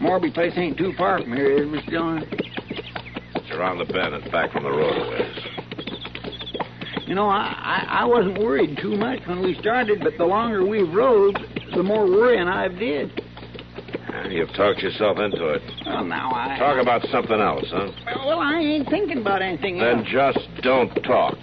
Morby 0.00 0.32
place 0.32 0.52
ain't 0.56 0.78
too 0.78 0.92
far 0.96 1.20
from 1.20 1.32
here, 1.32 1.58
is 1.58 1.62
it, 1.62 1.72
Mr. 1.72 1.90
Dillon? 1.90 2.24
It's 3.34 3.50
around 3.50 3.78
the 3.78 3.84
bend 3.84 4.14
and 4.14 4.30
back 4.30 4.52
from 4.52 4.62
the 4.62 4.70
road 4.70 4.96
a 4.96 5.10
ways. 5.10 5.38
You 7.06 7.14
know, 7.14 7.26
I, 7.26 7.86
I, 7.88 8.00
I 8.02 8.04
wasn't 8.04 8.38
worried 8.38 8.78
too 8.80 8.96
much 8.96 9.20
when 9.26 9.42
we 9.42 9.54
started, 9.60 10.00
but 10.00 10.12
the 10.18 10.24
longer 10.24 10.64
we've 10.64 10.92
rode, 10.92 11.38
the 11.74 11.82
more 11.82 12.04
worrying 12.04 12.46
I've 12.48 12.78
did. 12.78 13.10
You've 14.28 14.52
talked 14.54 14.80
yourself 14.80 15.18
into 15.18 15.48
it. 15.54 15.62
Well, 15.86 16.04
now 16.04 16.30
I... 16.34 16.58
Talk 16.58 16.80
about 16.82 17.02
something 17.10 17.40
else, 17.40 17.64
huh? 17.70 17.90
Well, 18.26 18.40
I 18.40 18.58
ain't 18.58 18.88
thinking 18.90 19.18
about 19.18 19.40
anything 19.42 19.78
Then 19.78 20.00
else. 20.00 20.08
just 20.10 20.48
don't 20.62 20.92
talk. 21.04 21.36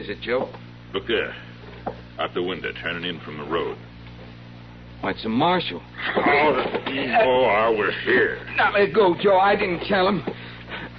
Is 0.00 0.08
it, 0.08 0.20
Joe? 0.22 0.50
Look 0.94 1.06
there. 1.06 1.34
Out 2.18 2.34
the 2.34 2.42
window, 2.42 2.72
turning 2.82 3.04
in 3.04 3.20
from 3.20 3.36
the 3.36 3.44
road. 3.44 3.76
Why, 5.00 5.10
it's 5.10 5.24
a 5.24 5.28
marshal. 5.28 5.82
Oh, 6.16 6.22
oh, 6.22 7.44
I 7.44 7.68
was 7.68 7.94
here. 8.04 8.38
Now 8.56 8.72
let 8.72 8.94
go, 8.94 9.14
Joe. 9.20 9.38
I 9.38 9.56
didn't 9.56 9.86
tell 9.86 10.08
him. 10.08 10.22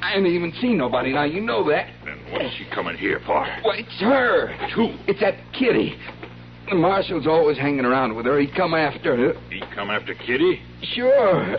I 0.01 0.15
ain't 0.15 0.25
even 0.25 0.53
seen 0.59 0.77
nobody. 0.77 1.13
Now 1.13 1.25
you 1.25 1.41
know 1.41 1.67
that. 1.69 1.87
Then 2.05 2.17
what 2.31 2.41
is 2.43 2.51
she 2.57 2.65
coming 2.73 2.97
here 2.97 3.19
for? 3.25 3.45
Well, 3.63 3.75
it's 3.77 3.99
her. 3.99 4.49
It's 4.49 4.73
who? 4.73 4.95
It's 5.07 5.19
that 5.19 5.35
kitty. 5.53 5.95
The 6.69 6.75
marshal's 6.75 7.27
always 7.27 7.57
hanging 7.57 7.85
around 7.85 8.15
with 8.15 8.25
her. 8.25 8.39
He'd 8.39 8.55
come 8.55 8.73
after 8.73 9.15
her. 9.15 9.33
He'd 9.49 9.69
come 9.75 9.89
after 9.89 10.13
Kitty? 10.15 10.61
Sure. 10.95 11.57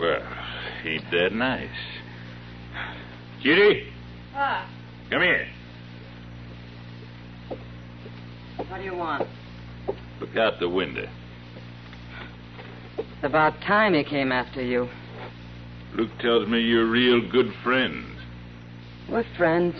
Well, 0.00 0.36
ain't 0.84 1.10
that 1.12 1.32
nice. 1.32 1.68
Kitty, 3.42 3.92
What? 4.34 4.64
come 5.10 5.22
here. 5.22 5.46
What 8.56 8.78
do 8.78 8.82
you 8.82 8.96
want? 8.96 9.28
Look 10.20 10.36
out 10.36 10.58
the 10.58 10.68
window. 10.68 11.08
It's 12.98 13.08
about 13.22 13.60
time 13.60 13.94
he 13.94 14.02
came 14.02 14.32
after 14.32 14.60
you. 14.60 14.88
Luke 15.94 16.10
tells 16.18 16.48
me 16.48 16.60
you're 16.60 16.90
real 16.90 17.30
good 17.30 17.52
friends. 17.62 18.06
We're 19.08 19.24
friends. 19.36 19.76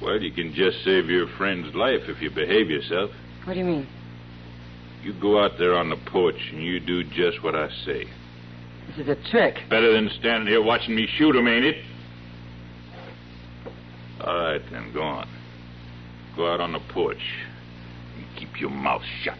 Well, 0.00 0.20
you 0.20 0.32
can 0.32 0.54
just 0.54 0.84
save 0.84 1.10
your 1.10 1.26
friend's 1.36 1.74
life 1.74 2.02
if 2.06 2.22
you 2.22 2.30
behave 2.30 2.70
yourself. 2.70 3.10
What 3.44 3.54
do 3.54 3.58
you 3.58 3.64
mean? 3.64 3.88
You 5.02 5.14
go 5.20 5.42
out 5.42 5.52
there 5.58 5.74
on 5.74 5.90
the 5.90 5.96
porch 5.96 6.38
and 6.52 6.62
you 6.62 6.78
do 6.78 7.02
just 7.02 7.42
what 7.42 7.56
I 7.56 7.68
say. 7.84 8.04
This 8.86 8.98
is 8.98 9.08
a 9.08 9.30
trick. 9.30 9.56
Better 9.68 9.92
than 9.92 10.10
standing 10.20 10.46
here 10.46 10.62
watching 10.62 10.94
me 10.94 11.08
shoot 11.16 11.34
him, 11.34 11.48
ain't 11.48 11.64
it? 11.64 11.84
All 14.24 14.34
right, 14.36 14.60
then, 14.70 14.92
go 14.92 15.02
on. 15.02 15.28
Go 16.36 16.52
out 16.52 16.60
on 16.60 16.72
the 16.72 16.80
porch 16.92 17.22
and 18.16 18.26
keep 18.38 18.60
your 18.60 18.70
mouth 18.70 19.02
shut. 19.22 19.36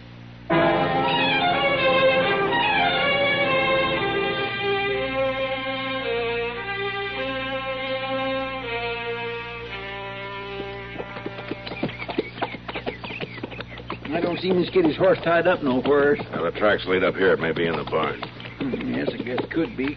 I 14.12 14.20
don't 14.20 14.38
see 14.40 14.50
Miss 14.52 14.68
Kitty's 14.70 14.96
horse 14.96 15.18
tied 15.22 15.46
up 15.46 15.62
nowhere. 15.62 16.16
Now, 16.32 16.42
the 16.42 16.50
tracks 16.58 16.84
lead 16.86 17.04
up 17.04 17.14
here. 17.14 17.32
It 17.32 17.40
may 17.40 17.52
be 17.52 17.66
in 17.66 17.76
the 17.76 17.84
barn. 17.84 18.20
Hmm, 18.58 18.94
Yes, 18.94 19.08
I 19.12 19.16
guess 19.22 19.38
it 19.40 19.50
could 19.50 19.76
be. 19.76 19.96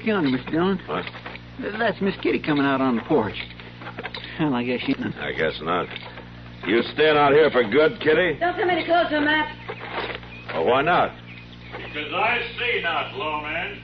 Look 0.00 0.06
yonder, 0.06 0.30
Mr. 0.30 0.50
Dillon. 0.50 0.78
What? 0.86 1.04
That's 1.78 2.00
Miss 2.00 2.14
Kitty 2.22 2.38
coming 2.40 2.64
out 2.64 2.80
on 2.80 2.96
the 2.96 3.02
porch. 3.02 3.34
Well, 4.40 4.54
I 4.54 4.64
guess 4.64 4.80
she. 4.80 4.94
I 4.96 5.32
guess 5.32 5.52
not. 5.60 5.86
You 6.66 6.80
staying 6.94 7.18
out 7.18 7.32
here 7.32 7.50
for 7.50 7.62
good, 7.64 8.00
Kitty? 8.00 8.38
Don't 8.40 8.56
come 8.56 8.70
any 8.70 8.86
closer, 8.86 9.20
Matt. 9.20 9.54
Well, 10.54 10.64
why 10.64 10.80
not? 10.80 11.12
Because 11.76 12.10
I 12.14 12.40
see 12.58 12.80
not, 12.82 13.14
lawman. 13.14 13.82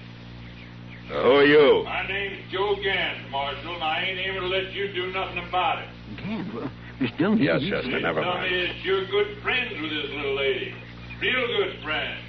Uh, 1.12 1.22
who 1.22 1.30
are 1.32 1.44
you? 1.44 1.84
My 1.84 2.06
name's 2.08 2.50
Joe 2.50 2.76
Gans, 2.82 3.30
Marshal, 3.30 3.74
and 3.74 3.84
I 3.84 4.00
ain't 4.08 4.18
able 4.18 4.40
to 4.40 4.46
let 4.46 4.72
you 4.72 4.90
do 4.94 5.12
nothing 5.12 5.44
about 5.46 5.80
it. 5.82 5.88
Gans, 6.16 6.54
well, 6.54 6.70
Miss 6.98 7.10
Dillon. 7.18 7.36
Yes, 7.42 7.60
you- 7.60 7.70
Chester, 7.70 7.90
You 7.90 8.00
never 8.00 8.22
tell 8.22 8.34
mind. 8.36 8.50
me 8.50 8.66
that 8.68 8.76
you're 8.82 9.04
good 9.08 9.36
friends 9.42 9.70
with 9.82 9.90
this 9.90 10.10
little 10.16 10.34
lady. 10.34 10.74
Real 11.20 11.46
good 11.58 11.82
friends. 11.84 12.20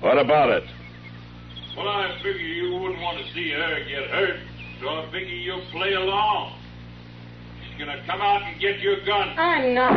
What 0.00 0.16
about 0.16 0.48
it? 0.48 0.64
Well, 1.76 1.88
I 1.88 2.16
figure 2.22 2.40
you 2.40 2.74
wouldn't 2.78 3.00
want 3.02 3.18
to 3.18 3.34
see 3.34 3.50
her 3.50 3.84
get 3.86 4.08
hurt, 4.10 4.40
so 4.80 4.88
I 4.88 5.04
figure 5.12 5.28
you'll 5.28 5.66
play 5.72 5.92
along. 5.92 6.58
She's 7.68 7.78
gonna 7.78 8.02
come 8.06 8.22
out 8.22 8.42
and 8.42 8.58
get 8.58 8.80
your 8.80 9.04
gun. 9.04 9.38
I'm 9.38 9.74
not. 9.74 9.92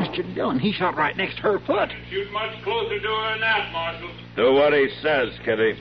Mr. 0.00 0.34
Dillon, 0.34 0.58
he 0.58 0.72
shot 0.72 0.96
right 0.96 1.14
next 1.16 1.36
to 1.36 1.42
her 1.42 1.58
foot. 1.60 1.90
Shoot 2.08 2.32
much 2.32 2.62
closer 2.64 2.98
to 2.98 3.06
her 3.06 3.30
than 3.32 3.40
that, 3.40 3.70
Marshal. 3.72 4.10
Do 4.36 4.54
what 4.54 4.72
he 4.72 4.88
says, 5.02 5.28
Kitty. 5.44 5.78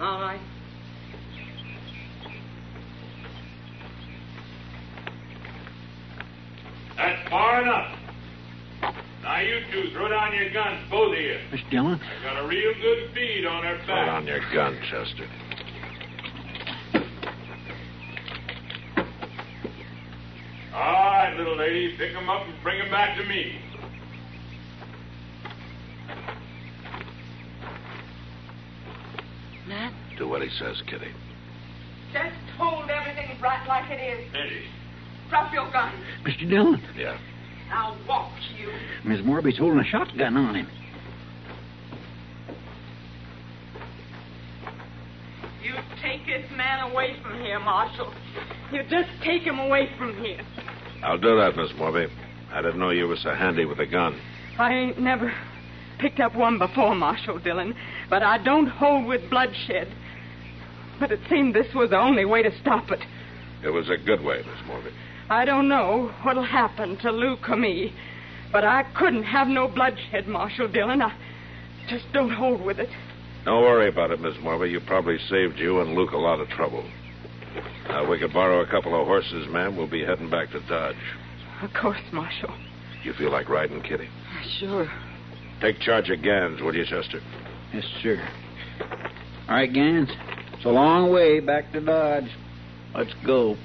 All 0.00 0.20
right. 0.20 0.40
That's 6.96 7.28
far 7.28 7.62
enough. 7.62 8.01
Now 9.32 9.40
you 9.40 9.60
two, 9.72 9.90
throw 9.94 10.08
down 10.10 10.34
your 10.34 10.52
guns, 10.52 10.78
both 10.90 11.14
of 11.16 11.18
you. 11.18 11.38
Mr. 11.50 11.70
Dillon, 11.70 11.98
I 12.02 12.22
Got 12.22 12.44
a 12.44 12.46
real 12.46 12.74
good 12.82 13.14
bead 13.14 13.46
on 13.46 13.62
her 13.64 13.78
Put 13.78 13.86
back. 13.86 14.08
on 14.10 14.26
your 14.26 14.40
gun, 14.52 14.78
Chester. 14.90 15.26
All 20.74 20.80
right, 21.04 21.34
little 21.38 21.56
lady, 21.56 21.96
pick 21.96 22.12
pick 22.12 22.16
'em 22.16 22.28
up 22.28 22.46
and 22.46 22.62
bring 22.62 22.78
bring 22.78 22.80
'em 22.82 22.90
back 22.90 23.16
to 23.16 23.24
me. 23.24 23.58
Matt? 29.66 29.92
Do 30.18 30.28
what 30.28 30.42
he 30.42 30.48
says, 30.58 30.82
Kitty. 30.86 31.10
Just 32.12 32.34
hold 32.58 32.90
everything 32.90 33.40
right 33.40 33.66
like 33.66 33.90
it 33.90 34.00
is. 34.00 34.28
Eddie. 34.34 34.66
Drop 35.30 35.52
your 35.52 35.70
gun. 35.70 35.92
Mr. 36.24 36.48
Dillon. 36.48 36.82
Yeah. 36.96 37.16
I'll 37.72 37.98
watch 38.06 38.32
you. 38.58 38.70
Miss 39.04 39.20
Morby's 39.20 39.58
holding 39.58 39.80
a 39.80 39.84
shotgun 39.84 40.36
on 40.36 40.54
him. 40.54 40.68
You 45.62 45.74
take 46.02 46.26
this 46.26 46.50
man 46.56 46.90
away 46.90 47.16
from 47.22 47.40
here, 47.40 47.58
Marshal. 47.58 48.12
You 48.72 48.82
just 48.88 49.08
take 49.24 49.42
him 49.42 49.58
away 49.58 49.88
from 49.96 50.16
here. 50.22 50.40
I'll 51.02 51.18
do 51.18 51.36
that, 51.36 51.56
Miss 51.56 51.72
Morby. 51.72 52.08
I 52.52 52.62
didn't 52.62 52.78
know 52.78 52.90
you 52.90 53.08
were 53.08 53.16
so 53.16 53.34
handy 53.34 53.64
with 53.64 53.78
a 53.80 53.86
gun. 53.86 54.20
I 54.58 54.74
ain't 54.74 54.98
never 55.00 55.32
picked 55.98 56.20
up 56.20 56.34
one 56.34 56.58
before, 56.58 56.94
Marshal 56.94 57.38
Dillon, 57.38 57.74
but 58.10 58.22
I 58.22 58.38
don't 58.38 58.66
hold 58.66 59.06
with 59.06 59.28
bloodshed. 59.30 59.88
But 61.00 61.10
it 61.10 61.20
seemed 61.30 61.54
this 61.54 61.72
was 61.74 61.90
the 61.90 61.98
only 61.98 62.24
way 62.24 62.42
to 62.42 62.50
stop 62.60 62.90
it. 62.90 63.00
It 63.64 63.70
was 63.70 63.88
a 63.88 63.96
good 63.96 64.22
way, 64.22 64.38
Miss 64.38 64.68
Morby. 64.68 64.92
I 65.30 65.44
don't 65.44 65.68
know 65.68 66.12
what'll 66.22 66.44
happen 66.44 66.98
to 66.98 67.10
Luke 67.10 67.48
or 67.48 67.56
me, 67.56 67.92
but 68.52 68.64
I 68.64 68.84
couldn't 68.96 69.24
have 69.24 69.48
no 69.48 69.68
bloodshed, 69.68 70.26
Marshal 70.28 70.68
Dillon. 70.68 71.00
I 71.00 71.12
just 71.88 72.04
don't 72.12 72.30
hold 72.30 72.60
with 72.60 72.78
it. 72.78 72.90
Don't 73.44 73.62
worry 73.62 73.88
about 73.88 74.10
it, 74.10 74.20
Miss 74.20 74.34
Morby. 74.36 74.70
You 74.70 74.80
probably 74.86 75.18
saved 75.28 75.58
you 75.58 75.80
and 75.80 75.94
Luke 75.94 76.12
a 76.12 76.18
lot 76.18 76.40
of 76.40 76.48
trouble. 76.48 76.88
Now, 77.88 78.08
we 78.08 78.18
could 78.18 78.32
borrow 78.32 78.60
a 78.60 78.66
couple 78.66 78.98
of 78.98 79.06
horses, 79.06 79.46
ma'am. 79.50 79.76
We'll 79.76 79.90
be 79.90 80.04
heading 80.04 80.30
back 80.30 80.50
to 80.52 80.60
Dodge. 80.68 80.96
Of 81.62 81.70
course, 81.80 82.00
Marshal. 82.12 82.54
You 83.02 83.12
feel 83.14 83.32
like 83.32 83.48
riding, 83.48 83.82
Kitty? 83.82 84.08
Sure. 84.60 84.88
Take 85.60 85.80
charge 85.80 86.08
of 86.10 86.22
Gans, 86.22 86.60
will 86.60 86.74
you, 86.74 86.84
Chester? 86.84 87.20
Yes, 87.74 87.84
sir. 88.02 88.28
All 89.48 89.56
right, 89.56 89.72
Gans. 89.72 90.08
It's 90.54 90.64
a 90.64 90.68
long 90.68 91.12
way 91.12 91.40
back 91.40 91.72
to 91.72 91.80
Dodge. 91.80 92.30
Let's 92.94 93.12
go. 93.26 93.56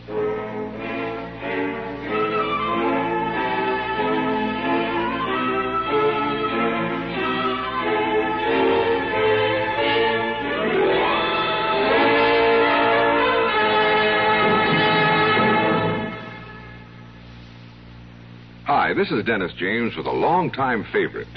Hi, 18.87 18.93
this 18.93 19.11
is 19.11 19.25
Dennis 19.25 19.51
James 19.59 19.97
with 19.97 20.05
a 20.05 20.11
longtime 20.11 20.85
favorite. 20.93 21.27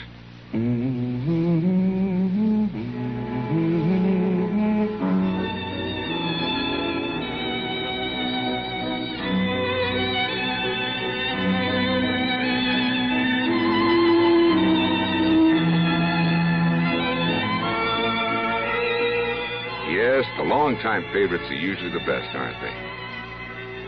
Yes, 19.90 20.24
the 20.36 20.44
longtime 20.44 21.02
favorites 21.12 21.50
are 21.50 21.54
usually 21.54 21.90
the 21.90 21.98
best, 22.06 22.32
aren't 22.36 22.60
they? 22.60 22.89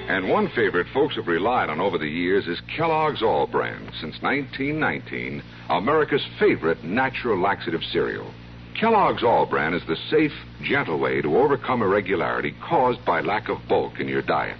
And 0.08 0.28
one 0.28 0.48
favorite 0.54 0.88
folks 0.92 1.14
have 1.14 1.28
relied 1.28 1.70
on 1.70 1.80
over 1.80 1.96
the 1.96 2.08
years 2.08 2.46
is 2.46 2.60
Kellogg's 2.76 3.22
All-Bran, 3.22 3.92
since 4.00 4.20
1919, 4.20 5.42
America's 5.70 6.26
favorite 6.38 6.82
natural 6.84 7.40
laxative 7.40 7.82
cereal. 7.92 8.32
Kellogg's 8.78 9.22
All-Bran 9.22 9.74
is 9.74 9.82
the 9.86 9.96
safe, 10.10 10.32
gentle 10.62 10.98
way 10.98 11.22
to 11.22 11.38
overcome 11.38 11.82
irregularity 11.82 12.54
caused 12.68 13.04
by 13.04 13.20
lack 13.20 13.48
of 13.48 13.58
bulk 13.68 14.00
in 14.00 14.08
your 14.08 14.22
diet. 14.22 14.58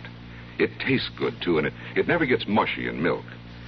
It 0.59 0.71
tastes 0.79 1.11
good, 1.19 1.35
too, 1.43 1.59
and 1.59 1.67
it, 1.67 1.73
it 1.97 2.07
never 2.07 2.25
gets 2.25 2.47
mushy 2.47 2.89
in 2.89 3.03
milk. 3.03 3.25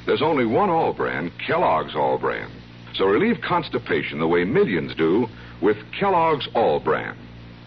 There's 0.07 0.23
only 0.23 0.47
one 0.47 0.71
All-Bran, 0.71 1.33
Kellogg's 1.45 1.97
All-Bran. 1.97 2.51
So 2.95 3.07
relieve 3.07 3.41
constipation 3.47 4.21
the 4.21 4.29
way 4.29 4.45
millions 4.45 4.95
do 4.95 5.27
with 5.61 5.77
Kellogg's 5.99 6.49
All-Bran. 6.55 7.17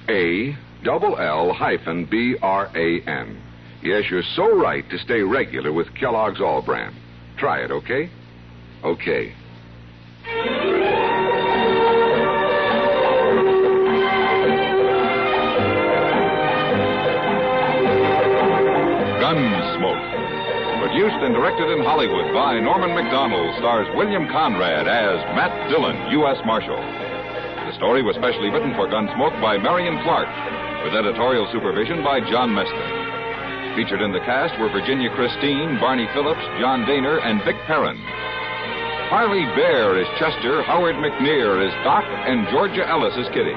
A 0.08 0.56
double 0.84 1.18
L 1.18 1.52
hyphen 1.52 2.06
B 2.06 2.38
R 2.42 2.72
A 2.74 3.02
N. 3.02 3.44
Yes, 3.84 4.04
you're 4.10 4.24
so 4.36 4.58
right 4.58 4.88
to 4.90 4.98
stay 5.00 5.22
regular 5.22 5.72
with 5.72 5.88
Kellogg's 5.96 6.42
All-Bran. 6.42 6.94
Try 7.38 7.60
it, 7.62 7.72
okay? 7.72 8.10
Okay. 8.84 9.34
Gunsmoke. 19.22 20.06
Produced 20.82 21.22
and 21.22 21.34
directed 21.36 21.70
in 21.78 21.84
Hollywood 21.84 22.34
by 22.34 22.60
Norman 22.60 22.92
Macdonnell, 22.92 23.58
stars 23.60 23.88
William 23.96 24.28
Conrad 24.32 24.88
as 24.88 25.22
Matt 25.36 25.70
Dillon, 25.70 26.12
U.S. 26.12 26.38
Marshal. 26.46 26.78
The 26.78 27.76
story 27.76 28.02
was 28.02 28.16
specially 28.16 28.50
written 28.50 28.74
for 28.74 28.88
Gunsmoke 28.88 29.40
by 29.42 29.58
Marion 29.58 30.02
Clark, 30.04 30.30
with 30.84 30.94
editorial 30.94 31.48
supervision 31.52 32.04
by 32.04 32.22
John 32.22 32.50
Meston. 32.52 33.07
Featured 33.78 34.02
in 34.02 34.12
the 34.12 34.26
cast 34.26 34.58
were 34.60 34.74
Virginia 34.74 35.08
Christine, 35.14 35.78
Barney 35.78 36.10
Phillips, 36.12 36.42
John 36.58 36.82
Dehner, 36.90 37.22
and 37.22 37.38
Vic 37.46 37.54
Perrin. 37.68 37.94
Parley 39.14 39.46
Baer 39.54 40.02
is 40.02 40.08
Chester, 40.18 40.64
Howard 40.64 40.96
McNear 40.96 41.62
is 41.62 41.72
Doc, 41.86 42.02
and 42.04 42.48
Georgia 42.50 42.90
Ellis 42.90 43.14
is 43.14 43.28
Kitty. 43.38 43.54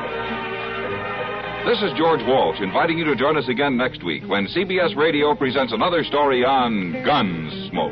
This 1.64 1.80
is 1.80 1.96
George 1.96 2.20
Walsh 2.28 2.60
inviting 2.60 2.98
you 2.98 3.06
to 3.06 3.16
join 3.16 3.38
us 3.38 3.48
again 3.48 3.78
next 3.78 4.04
week 4.04 4.22
when 4.28 4.46
CBS 4.48 4.94
Radio 4.94 5.34
presents 5.34 5.72
another 5.72 6.04
story 6.04 6.44
on 6.44 6.92
Gunsmoke. 7.00 7.89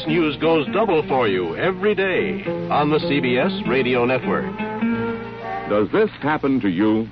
CBS 0.00 0.08
News 0.08 0.36
goes 0.38 0.66
double 0.72 1.06
for 1.08 1.28
you 1.28 1.56
every 1.56 1.94
day 1.94 2.44
on 2.70 2.90
the 2.90 2.98
CBS 2.98 3.68
Radio 3.68 4.04
Network. 4.04 4.46
Does 5.68 5.90
this 5.92 6.10
happen 6.22 6.60
to 6.60 6.68
you? 6.68 7.08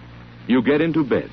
You 0.47 0.63
get 0.63 0.81
into 0.81 1.05
bed. 1.05 1.31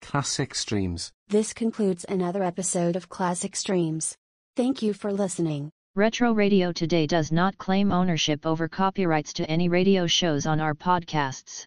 Classic 0.00 0.54
Streams. 0.54 1.10
This 1.28 1.52
concludes 1.52 2.04
another 2.08 2.42
episode 2.42 2.96
of 2.96 3.08
Classic 3.08 3.56
Streams. 3.56 4.16
Thank 4.56 4.82
you 4.82 4.92
for 4.92 5.12
listening. 5.12 5.70
Retro 5.96 6.32
Radio 6.32 6.70
Today 6.70 7.06
does 7.06 7.32
not 7.32 7.56
claim 7.58 7.90
ownership 7.90 8.46
over 8.46 8.68
copyrights 8.68 9.32
to 9.34 9.50
any 9.50 9.68
radio 9.68 10.06
shows 10.06 10.46
on 10.46 10.60
our 10.60 10.74
podcasts. 10.74 11.66